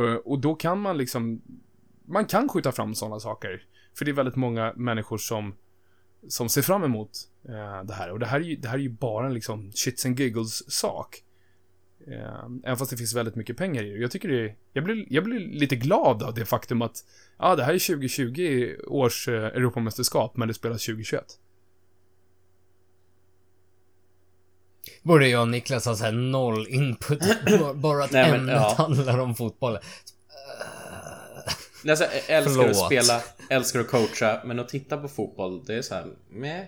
Eh, 0.02 0.14
Och 0.14 0.38
då 0.38 0.54
kan 0.54 0.80
man 0.80 0.98
liksom 0.98 1.42
man 2.04 2.26
kan 2.26 2.48
skjuta 2.48 2.72
fram 2.72 2.94
sådana 2.94 3.20
saker. 3.20 3.62
För 3.98 4.04
det 4.04 4.10
är 4.10 4.12
väldigt 4.12 4.36
många 4.36 4.72
människor 4.76 5.18
som, 5.18 5.54
som 6.28 6.48
ser 6.48 6.62
fram 6.62 6.84
emot 6.84 7.10
eh, 7.48 7.84
det 7.84 7.94
här. 7.94 8.10
Och 8.10 8.18
det 8.18 8.26
här 8.26 8.40
är 8.40 8.44
ju, 8.44 8.56
det 8.56 8.68
här 8.68 8.78
är 8.78 8.82
ju 8.82 8.88
bara 8.88 9.26
en 9.26 9.34
liksom 9.34 9.72
shits 9.72 10.06
and 10.06 10.20
giggles 10.20 10.72
sak. 10.72 11.22
Eh, 12.06 12.44
även 12.64 12.76
fast 12.76 12.90
det 12.90 12.96
finns 12.96 13.14
väldigt 13.14 13.36
mycket 13.36 13.56
pengar 13.56 13.82
i 13.82 13.90
det. 13.90 13.98
Jag 13.98 14.10
tycker 14.10 14.28
det 14.28 14.44
är, 14.44 14.56
jag 14.72 14.84
blir, 14.84 15.06
jag 15.08 15.24
blir 15.24 15.40
lite 15.40 15.76
glad 15.76 16.22
av 16.22 16.34
det 16.34 16.44
faktum 16.44 16.82
att, 16.82 17.04
ja, 17.38 17.56
det 17.56 17.64
här 17.64 17.74
är 17.74 17.94
2020 17.96 18.74
års 18.86 19.28
eh, 19.28 19.44
Europamästerskap, 19.44 20.36
men 20.36 20.48
det 20.48 20.54
spelas 20.54 20.86
2021. 20.86 21.24
Både 25.02 25.28
jag 25.28 25.42
och 25.42 25.48
Niklas 25.48 25.86
har 25.86 25.94
så 25.94 26.04
här 26.04 26.12
noll 26.12 26.66
input, 26.68 27.20
bara 27.74 28.04
att 28.04 28.12
Nej, 28.12 28.30
men, 28.30 28.40
ämnet 28.40 28.54
ja. 28.54 28.74
handlar 28.78 29.18
om 29.18 29.34
fotboll. 29.34 29.78
Alltså, 31.88 32.04
jag 32.04 32.12
älskar 32.26 32.52
Förlåt. 32.52 32.70
att 32.70 32.86
spela, 32.86 33.22
älskar 33.50 33.80
att 33.80 33.88
coacha, 33.88 34.40
men 34.44 34.60
att 34.60 34.68
titta 34.68 34.96
på 34.96 35.08
fotboll, 35.08 35.64
det 35.64 35.74
är 35.74 35.82
så 35.82 35.94
här, 35.94 36.06
meh. 36.28 36.64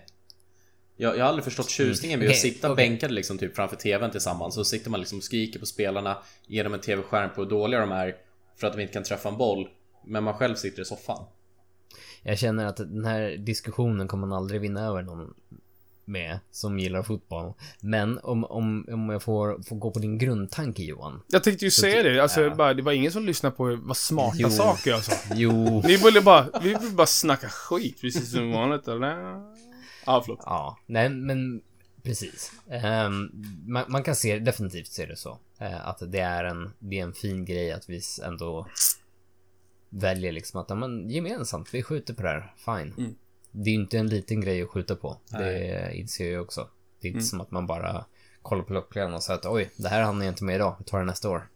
Jag, 0.97 1.17
jag 1.17 1.25
har 1.25 1.29
aldrig 1.29 1.45
förstått 1.45 1.71
tjusningen 1.71 2.21
med 2.21 2.29
att 2.29 2.37
sitta 2.37 2.73
okej. 2.73 2.89
bänkade 2.89 3.15
liksom 3.15 3.39
typ 3.39 3.57
framför 3.57 3.77
TVn 3.77 4.11
tillsammans. 4.11 4.55
Så 4.55 4.65
sitter 4.65 4.91
man 4.91 5.01
liksom 5.01 5.19
och 5.19 5.25
skriker 5.25 5.59
på 5.61 5.67
spelarna, 5.67 6.19
ger 6.47 6.65
dem 6.65 6.75
en 6.75 6.81
TV-skärm 6.81 7.31
på 7.35 7.43
hur 7.43 7.51
dåliga 7.51 7.81
de 7.81 7.93
är 7.93 8.17
för 8.57 8.67
att 8.67 8.73
de 8.73 8.83
inte 8.83 8.93
kan 8.93 9.03
träffa 9.03 9.29
en 9.29 9.37
boll. 9.37 9.69
Men 10.05 10.25
man 10.25 10.35
själv 10.35 10.55
sitter 10.55 10.83
i 10.83 10.85
soffan. 10.85 11.25
Jag 12.23 12.39
känner 12.39 12.67
att 12.67 12.77
den 12.77 13.05
här 13.05 13.37
diskussionen 13.37 14.09
kommer 14.09 14.27
man 14.27 14.39
aldrig 14.39 14.61
vinna 14.61 14.87
över 14.87 15.03
någon 15.03 15.35
med 16.07 16.39
som 16.51 16.79
gillar 16.79 17.03
fotboll. 17.03 17.53
Men 17.81 18.19
om, 18.19 18.45
om, 18.45 18.87
om 18.93 19.11
jag 19.11 19.23
får, 19.23 19.63
får 19.63 19.77
gå 19.77 19.91
på 19.91 19.99
din 19.99 20.19
grundtanke 20.19 20.83
Johan. 20.83 21.23
Jag 21.29 21.45
tänkte 21.45 21.65
ju 21.65 21.71
säga 21.71 22.03
det, 22.03 22.23
alltså, 22.23 22.43
ja. 22.43 22.55
bara, 22.55 22.75
det 22.75 22.83
var 22.83 22.93
ingen 22.93 23.13
som 23.13 23.27
lyssnade 23.27 23.57
på 23.57 23.79
vad 23.83 23.97
smarta 23.97 24.37
Jo. 24.39 24.51
saker 24.51 24.91
jag 24.91 25.05
sa. 25.05 25.35
Jo. 25.35 25.83
Ni 25.87 25.97
ville 25.97 26.21
bara, 26.21 26.49
vi 26.63 26.69
vill 26.75 26.93
bara 26.93 27.07
snacka 27.07 27.49
skit, 27.49 28.01
precis 28.01 28.33
som 28.33 28.53
vanligt, 28.53 28.89
eller? 28.89 29.17
Ja, 30.07 30.23
förlåt. 30.25 30.41
Ja, 30.45 30.79
nej 30.87 31.09
men 31.09 31.61
precis. 32.03 32.53
Ehm, 32.71 33.31
man, 33.67 33.85
man 33.89 34.03
kan 34.03 34.17
se, 34.17 34.39
definitivt 34.39 34.87
se 34.87 35.07
det 35.07 35.17
så. 35.17 35.39
Eh, 35.59 35.89
att 35.89 36.13
det 36.13 36.21
är, 36.21 36.45
en, 36.45 36.73
det 36.79 36.99
är 36.99 37.03
en 37.03 37.13
fin 37.13 37.45
grej 37.45 37.73
att 37.73 37.89
vi 37.89 38.01
ändå 38.25 38.67
väljer 39.89 40.33
liksom 40.33 40.61
att, 40.61 40.79
men 40.79 41.11
gemensamt, 41.11 41.75
vi 41.75 41.83
skjuter 41.83 42.15
på 42.15 42.23
det 42.23 42.29
här, 42.29 42.55
fine. 42.57 42.95
Mm. 42.99 43.15
Det 43.59 43.71
är 43.71 43.75
ju 43.75 43.81
inte 43.81 43.99
en 43.99 44.09
liten 44.09 44.41
grej 44.41 44.63
att 44.63 44.69
skjuta 44.69 44.97
på. 44.97 45.17
Nej. 45.29 45.41
Det 45.43 45.97
inser 45.97 46.33
jag 46.33 46.43
också. 46.43 46.69
Det 47.01 47.09
är 47.09 47.13
inte 47.13 47.25
som 47.25 47.41
att 47.41 47.51
man 47.51 47.67
bara 47.67 48.05
kollar 48.43 48.63
på 48.63 48.73
lopplägen 48.73 49.15
och 49.15 49.23
säger 49.23 49.39
att 49.39 49.47
oj, 49.47 49.71
det 49.77 49.89
här 49.89 50.03
hann 50.03 50.21
jag 50.21 50.29
inte 50.29 50.45
med 50.45 50.55
idag, 50.55 50.77
vi 50.79 50.85
tar 50.85 50.99
det 50.99 51.05
nästa 51.05 51.31
år. 51.31 51.49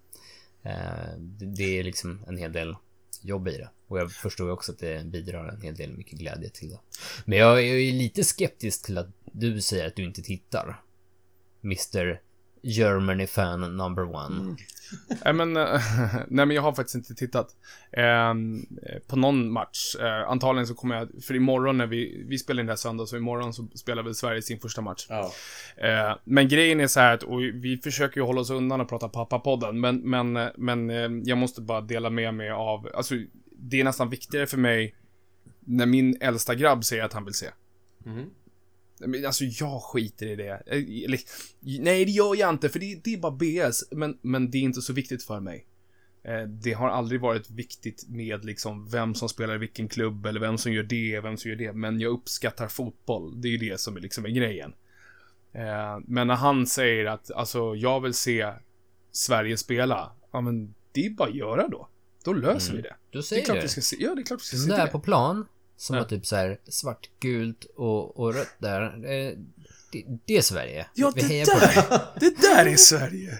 Eh, 0.62 1.18
det, 1.18 1.46
det 1.46 1.78
är 1.78 1.84
liksom 1.84 2.24
en 2.28 2.36
hel 2.36 2.52
del 2.52 2.76
jobb 3.22 3.48
i 3.48 3.56
det. 3.56 3.68
Och 3.86 3.98
jag 3.98 4.12
förstår 4.12 4.50
också 4.50 4.72
att 4.72 4.78
det 4.78 5.04
bidrar 5.04 5.48
en 5.48 5.60
hel 5.60 5.74
del 5.74 5.96
mycket 5.96 6.18
glädje 6.18 6.48
till 6.48 6.70
det. 6.70 6.78
Men 7.24 7.38
jag 7.38 7.58
är 7.58 7.74
ju 7.74 7.92
lite 7.92 8.24
skeptisk 8.24 8.86
till 8.86 8.98
att 8.98 9.08
du 9.24 9.60
säger 9.60 9.86
att 9.86 9.96
du 9.96 10.04
inte 10.04 10.22
tittar. 10.22 10.82
Mr 11.64 12.20
Germany 12.62 13.27
fan 13.27 13.77
number 13.77 14.14
one. 14.14 14.57
Nej 15.25 15.35
men, 15.35 15.57
eh, 15.57 15.81
nej 16.29 16.46
men 16.46 16.51
jag 16.51 16.62
har 16.62 16.73
faktiskt 16.73 16.94
inte 16.94 17.14
tittat. 17.14 17.57
Eh, 17.92 18.35
på 19.07 19.16
någon 19.16 19.53
match. 19.53 19.96
Eh, 20.01 20.31
antagligen 20.31 20.66
så 20.66 20.75
kommer 20.75 20.96
jag, 20.96 21.09
för 21.25 21.35
imorgon 21.35 21.79
när 21.79 21.87
vi, 21.87 22.25
vi 22.29 22.38
spelar 22.38 22.61
in 22.61 22.66
det 22.66 22.73
här 22.73 22.77
söndag, 22.77 23.07
så 23.07 23.16
imorgon 23.16 23.55
så 23.55 23.68
spelar 23.75 24.03
väl 24.03 24.14
Sverige 24.14 24.42
sin 24.42 24.61
första 24.61 24.81
match. 24.81 25.07
Ja. 25.09 25.33
Eh, 25.77 26.16
men 26.25 26.49
grejen 26.49 26.81
är 26.81 26.87
så 26.87 27.01
här 27.01 27.14
att, 27.14 27.23
och 27.23 27.40
vi 27.42 27.81
försöker 27.85 28.20
ju 28.20 28.27
hålla 28.27 28.40
oss 28.40 28.51
undan 28.51 28.81
och 28.81 28.88
prata 28.88 29.09
pappapodden, 29.09 29.81
men, 29.81 29.96
men, 29.96 30.37
eh, 30.37 30.49
men 30.57 30.90
eh, 30.90 31.09
jag 31.25 31.38
måste 31.38 31.61
bara 31.61 31.81
dela 31.81 32.11
med 32.11 32.35
mig 32.35 32.51
av, 32.51 32.88
alltså 32.94 33.14
det 33.53 33.81
är 33.81 33.85
nästan 33.85 34.11
viktigare 34.11 34.46
för 34.46 34.59
mig 34.59 34.94
när 35.61 35.87
min 35.87 36.16
äldsta 36.20 36.55
grabb 36.55 36.85
säger 36.85 37.05
att 37.05 37.12
han 37.12 37.25
vill 37.25 37.35
se. 37.35 37.46
Mhm. 38.05 38.31
Men 39.06 39.26
alltså 39.26 39.44
jag 39.44 39.82
skiter 39.82 40.26
i 40.26 40.36
det. 40.36 40.62
Eh, 40.66 41.04
Eller, 41.04 41.20
nej, 41.82 42.04
det 42.04 42.10
gör 42.10 42.36
jag 42.36 42.50
inte, 42.50 42.68
för 42.68 42.78
det, 42.78 43.00
det 43.04 43.14
är 43.14 43.18
bara 43.18 43.32
BS. 43.32 43.84
Men, 43.90 44.18
men 44.22 44.50
det 44.50 44.58
är 44.58 44.62
inte 44.62 44.82
så 44.82 44.92
viktigt 44.92 45.22
för 45.22 45.40
mig. 45.40 45.66
Eh, 46.22 46.42
Det 46.42 46.72
har 46.72 46.88
aldrig 46.88 47.20
varit 47.20 47.50
viktigt 47.50 48.04
med 48.08 48.44
liksom 48.44 48.88
vem 48.88 49.14
som 49.14 49.28
spelar 49.28 49.54
i 49.54 49.58
vilken 49.58 49.88
klubb 49.88 50.26
eller 50.26 50.40
vem 50.40 50.58
som 50.58 50.72
gör 50.72 50.82
det, 50.82 51.20
vem 51.20 51.36
som 51.36 51.50
gör 51.50 51.58
det. 51.58 51.72
Men 51.72 52.00
jag 52.00 52.10
uppskattar 52.12 52.68
fotboll. 52.68 53.40
Det 53.40 53.48
är 53.48 53.52
ju 53.52 53.70
det 53.70 53.80
som 53.80 53.96
är 53.96 54.00
liksom 54.00 54.24
är 54.24 54.30
grejen. 54.30 54.72
Eh, 55.52 55.98
Men 56.06 56.26
när 56.26 56.34
han 56.36 56.66
säger 56.66 57.04
att, 57.06 57.30
alltså, 57.30 57.74
jag 57.76 58.00
vill 58.00 58.14
se 58.14 58.52
Sverige 59.12 59.56
spela. 59.56 60.12
Ja, 60.32 60.40
men 60.40 60.74
det 60.92 61.06
är 61.06 61.10
bara 61.10 61.28
att 61.28 61.34
göra 61.34 61.68
då. 61.68 61.88
Då 62.24 62.32
löser 62.32 62.76
vi 62.76 62.82
det. 62.82 62.94
Du 63.10 63.18
Det 63.18 63.18
är 63.18 63.22
säger 63.22 63.44
klart 63.44 63.56
det. 63.56 63.62
vi 63.62 63.68
ska 63.68 63.80
se, 63.80 63.96
ja 64.00 64.14
det 64.14 64.20
är 64.20 64.24
klart 64.24 64.40
vi 64.40 64.44
ska 64.44 64.56
se 64.56 64.82
det. 64.82 64.86
på 64.92 65.00
plan, 65.00 65.46
som 65.80 65.96
Ja. 65.96 66.02
var 66.02 66.08
typ 66.08 66.26
så 66.26 66.36
här 66.36 66.58
svart, 66.68 67.08
gult 67.20 67.64
och, 67.76 68.20
och 68.20 68.34
rött 68.34 68.54
där. 68.58 68.82
Eh, 68.82 69.32
Det, 69.92 70.04
det 70.24 70.36
är 70.36 70.42
Sverige. 70.42 70.86
Ja, 70.94 71.12
det 71.14 71.20
på 71.22 71.28
det. 71.28 71.44
där, 71.44 72.00
det 72.20 72.40
där 72.40 72.66
är 72.66 72.76
Sverige. 72.76 73.38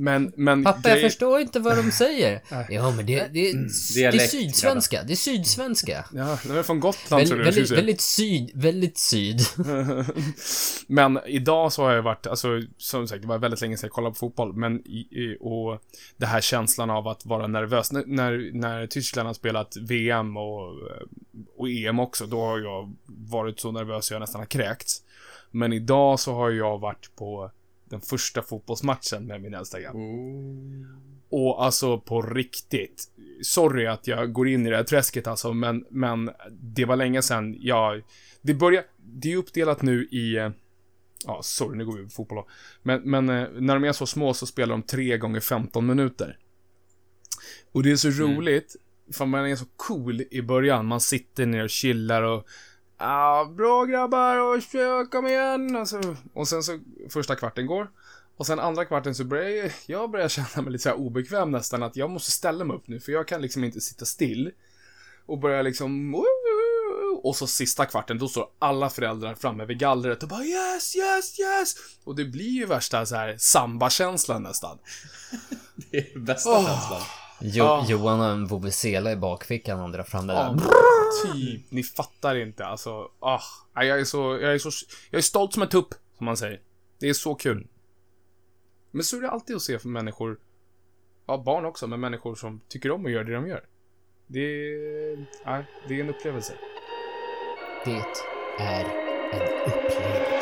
Men, 0.00 0.32
men... 0.36 0.64
Pappa, 0.64 0.88
jag 0.88 1.00
förstår 1.00 1.40
inte 1.40 1.60
vad 1.60 1.76
de 1.76 1.90
säger. 1.90 2.42
Ja, 2.70 2.90
men 2.90 3.06
det, 3.06 3.18
det, 3.18 3.28
det, 3.32 3.50
är 3.50 3.94
Dialekt, 3.94 4.30
sydsvenska. 4.30 5.02
Det 5.02 5.12
är 5.12 5.16
sydsvenska. 5.16 6.04
Ja, 6.12 6.38
de 6.44 6.58
är 6.58 6.62
från 6.62 6.80
Gotland 6.80 7.20
Väl, 7.20 7.28
tror 7.28 7.38
du. 7.38 7.44
väldigt, 7.44 7.70
Väldigt, 7.70 8.00
syd, 8.00 8.50
väldigt 8.54 8.98
syd. 8.98 9.40
Men 10.86 11.18
idag 11.26 11.72
så 11.72 11.82
har 11.82 11.92
jag 11.92 12.02
varit, 12.02 12.26
alltså 12.26 12.48
som 12.76 13.08
sagt, 13.08 13.22
det 13.22 13.28
var 13.28 13.38
väldigt 13.38 13.60
länge 13.60 13.76
sedan 13.76 13.86
jag 13.86 13.92
kollade 13.92 14.12
på 14.12 14.18
fotboll, 14.18 14.52
men 14.52 14.86
i, 14.86 15.36
och 15.40 15.82
det 16.16 16.26
här 16.26 16.40
känslan 16.40 16.90
av 16.90 17.08
att 17.08 17.26
vara 17.26 17.46
nervös. 17.46 17.92
När, 17.92 18.04
när, 18.06 18.50
när 18.52 18.86
Tyskland 18.86 19.26
har 19.26 19.34
spelat 19.34 19.76
VM 19.76 20.36
och, 20.36 20.74
och 21.56 21.68
EM 21.68 21.98
också, 21.98 22.26
då 22.26 22.40
har 22.40 22.58
jag 22.58 22.94
varit 23.06 23.60
så 23.60 23.72
nervös 23.72 24.10
jag 24.10 24.20
nästan 24.20 24.40
har 24.40 24.46
kräkts. 24.46 25.02
Men 25.50 25.72
idag 25.72 26.20
så 26.20 26.34
har 26.34 26.50
jag 26.50 26.78
varit 26.78 27.16
på 27.16 27.50
den 27.90 28.00
första 28.00 28.42
fotbollsmatchen 28.42 29.26
med 29.26 29.42
min 29.42 29.54
äldsta 29.54 29.80
grabb. 29.80 29.96
Och 31.30 31.64
alltså 31.64 32.00
på 32.00 32.22
riktigt. 32.22 33.04
Sorry 33.42 33.86
att 33.86 34.06
jag 34.06 34.32
går 34.32 34.48
in 34.48 34.66
i 34.66 34.70
det 34.70 34.76
här 34.76 34.84
träsket 34.84 35.26
alltså, 35.26 35.52
men, 35.52 35.84
men 35.90 36.30
det 36.50 36.84
var 36.84 36.96
länge 36.96 37.22
sedan 37.22 37.56
jag... 37.60 38.02
Det 38.42 38.54
börjar... 38.54 38.84
Det 38.96 39.32
är 39.32 39.36
uppdelat 39.36 39.82
nu 39.82 40.04
i... 40.04 40.36
eh, 40.36 40.50
Ja, 41.26 41.40
sorry, 41.42 41.78
nu 41.78 41.86
går 41.86 41.96
vi 41.98 42.04
på 42.04 42.10
fotboll 42.10 42.36
då. 42.36 42.46
Men, 42.82 43.02
men 43.10 43.28
eh, 43.28 43.48
när 43.60 43.74
de 43.74 43.84
är 43.84 43.92
så 43.92 44.06
små 44.06 44.34
så 44.34 44.46
spelar 44.46 44.70
de 44.72 44.82
3 44.82 45.18
gånger 45.18 45.40
15 45.40 45.86
minuter. 45.86 46.38
Och 47.72 47.82
det 47.82 47.90
är 47.90 47.96
så 47.96 48.10
roligt, 48.10 48.76
för 49.12 49.26
man 49.26 49.46
är 49.46 49.56
så 49.56 49.64
cool 49.76 50.22
i 50.30 50.42
början. 50.42 50.86
Man 50.86 51.00
sitter 51.00 51.46
ner 51.46 51.62
och 51.64 51.70
chillar 51.70 52.22
och... 52.22 52.46
Ah, 53.00 53.44
bra 53.44 53.84
grabbar, 53.84 54.38
och 54.38 54.62
kör, 54.62 55.10
kom 55.10 55.26
igen! 55.26 55.76
Och, 55.76 55.88
så, 55.88 56.16
och 56.34 56.48
sen 56.48 56.62
så 56.62 56.78
första 57.10 57.36
kvarten 57.36 57.66
går. 57.66 57.90
Och 58.36 58.46
sen 58.46 58.60
andra 58.60 58.84
kvarten 58.84 59.14
så 59.14 59.24
börjar 59.24 59.50
jag, 59.50 59.72
jag 59.86 60.10
börjar 60.10 60.28
känna 60.28 60.62
mig 60.62 60.72
lite 60.72 60.82
så 60.82 60.92
obekväm 60.92 61.50
nästan 61.50 61.82
att 61.82 61.96
jag 61.96 62.10
måste 62.10 62.30
ställa 62.30 62.64
mig 62.64 62.76
upp 62.76 62.88
nu 62.88 63.00
för 63.00 63.12
jag 63.12 63.28
kan 63.28 63.42
liksom 63.42 63.64
inte 63.64 63.80
sitta 63.80 64.04
still. 64.04 64.50
Och 65.26 65.38
börjar 65.38 65.62
liksom 65.62 66.14
och 67.22 67.36
så 67.36 67.46
sista 67.46 67.86
kvarten, 67.86 68.18
då 68.18 68.28
står 68.28 68.48
alla 68.58 68.90
föräldrar 68.90 69.34
framme 69.34 69.64
vid 69.64 69.78
gallret 69.78 70.22
och 70.22 70.28
bara 70.28 70.44
yes, 70.44 70.96
yes, 70.96 71.40
yes! 71.40 71.74
Och 72.04 72.16
det 72.16 72.24
blir 72.24 72.50
ju 72.50 72.66
värsta 72.66 73.06
så 73.06 73.14
här 73.14 73.36
samba-känslan 73.38 74.42
nästan. 74.42 74.78
Det 75.90 75.98
är 75.98 76.18
bästa 76.18 76.50
Åh. 76.50 76.66
känslan. 76.66 77.02
Jo, 77.40 77.64
Ah. 77.64 77.84
Johan 77.88 78.20
har 78.20 78.30
en 78.30 78.46
vuvuzela 78.46 79.12
i 79.12 79.16
bakfickan 79.16 79.80
och 79.80 79.90
drar 79.92 80.02
fram 80.02 80.26
det 80.26 80.32
Ja, 80.34 80.42
där. 80.42 81.32
typ. 81.32 81.70
Ni 81.70 81.82
fattar 81.82 82.36
inte 82.36 82.66
alltså. 82.66 83.10
Ah, 83.20 83.40
jag 83.74 84.00
är 84.00 84.04
så, 84.04 84.18
jag 84.42 84.54
är 84.54 84.58
så, 84.58 84.70
jag 85.10 85.18
är 85.18 85.22
stolt 85.22 85.52
som 85.52 85.62
en 85.62 85.68
tupp, 85.68 85.94
som 86.16 86.24
man 86.26 86.36
säger. 86.36 86.60
Det 87.00 87.08
är 87.08 87.12
så 87.14 87.34
kul. 87.34 87.66
Men 88.90 89.04
så 89.04 89.16
är 89.16 89.20
det 89.20 89.30
alltid 89.30 89.56
att 89.56 89.62
se 89.62 89.78
för 89.78 89.88
människor, 89.88 90.38
ja 91.26 91.42
barn 91.46 91.64
också, 91.64 91.86
men 91.86 92.00
människor 92.00 92.34
som 92.34 92.60
tycker 92.68 92.90
om 92.90 93.06
att 93.06 93.12
göra 93.12 93.24
det 93.24 93.34
de 93.34 93.46
gör. 93.48 93.64
Det 94.26 94.40
är, 94.40 95.26
nej, 95.46 95.64
det 95.88 95.94
är 95.94 96.00
en 96.00 96.10
upplevelse. 96.10 96.52
Det 97.84 97.90
är 98.58 98.84
en 99.32 99.42
upplevelse. 99.66 100.37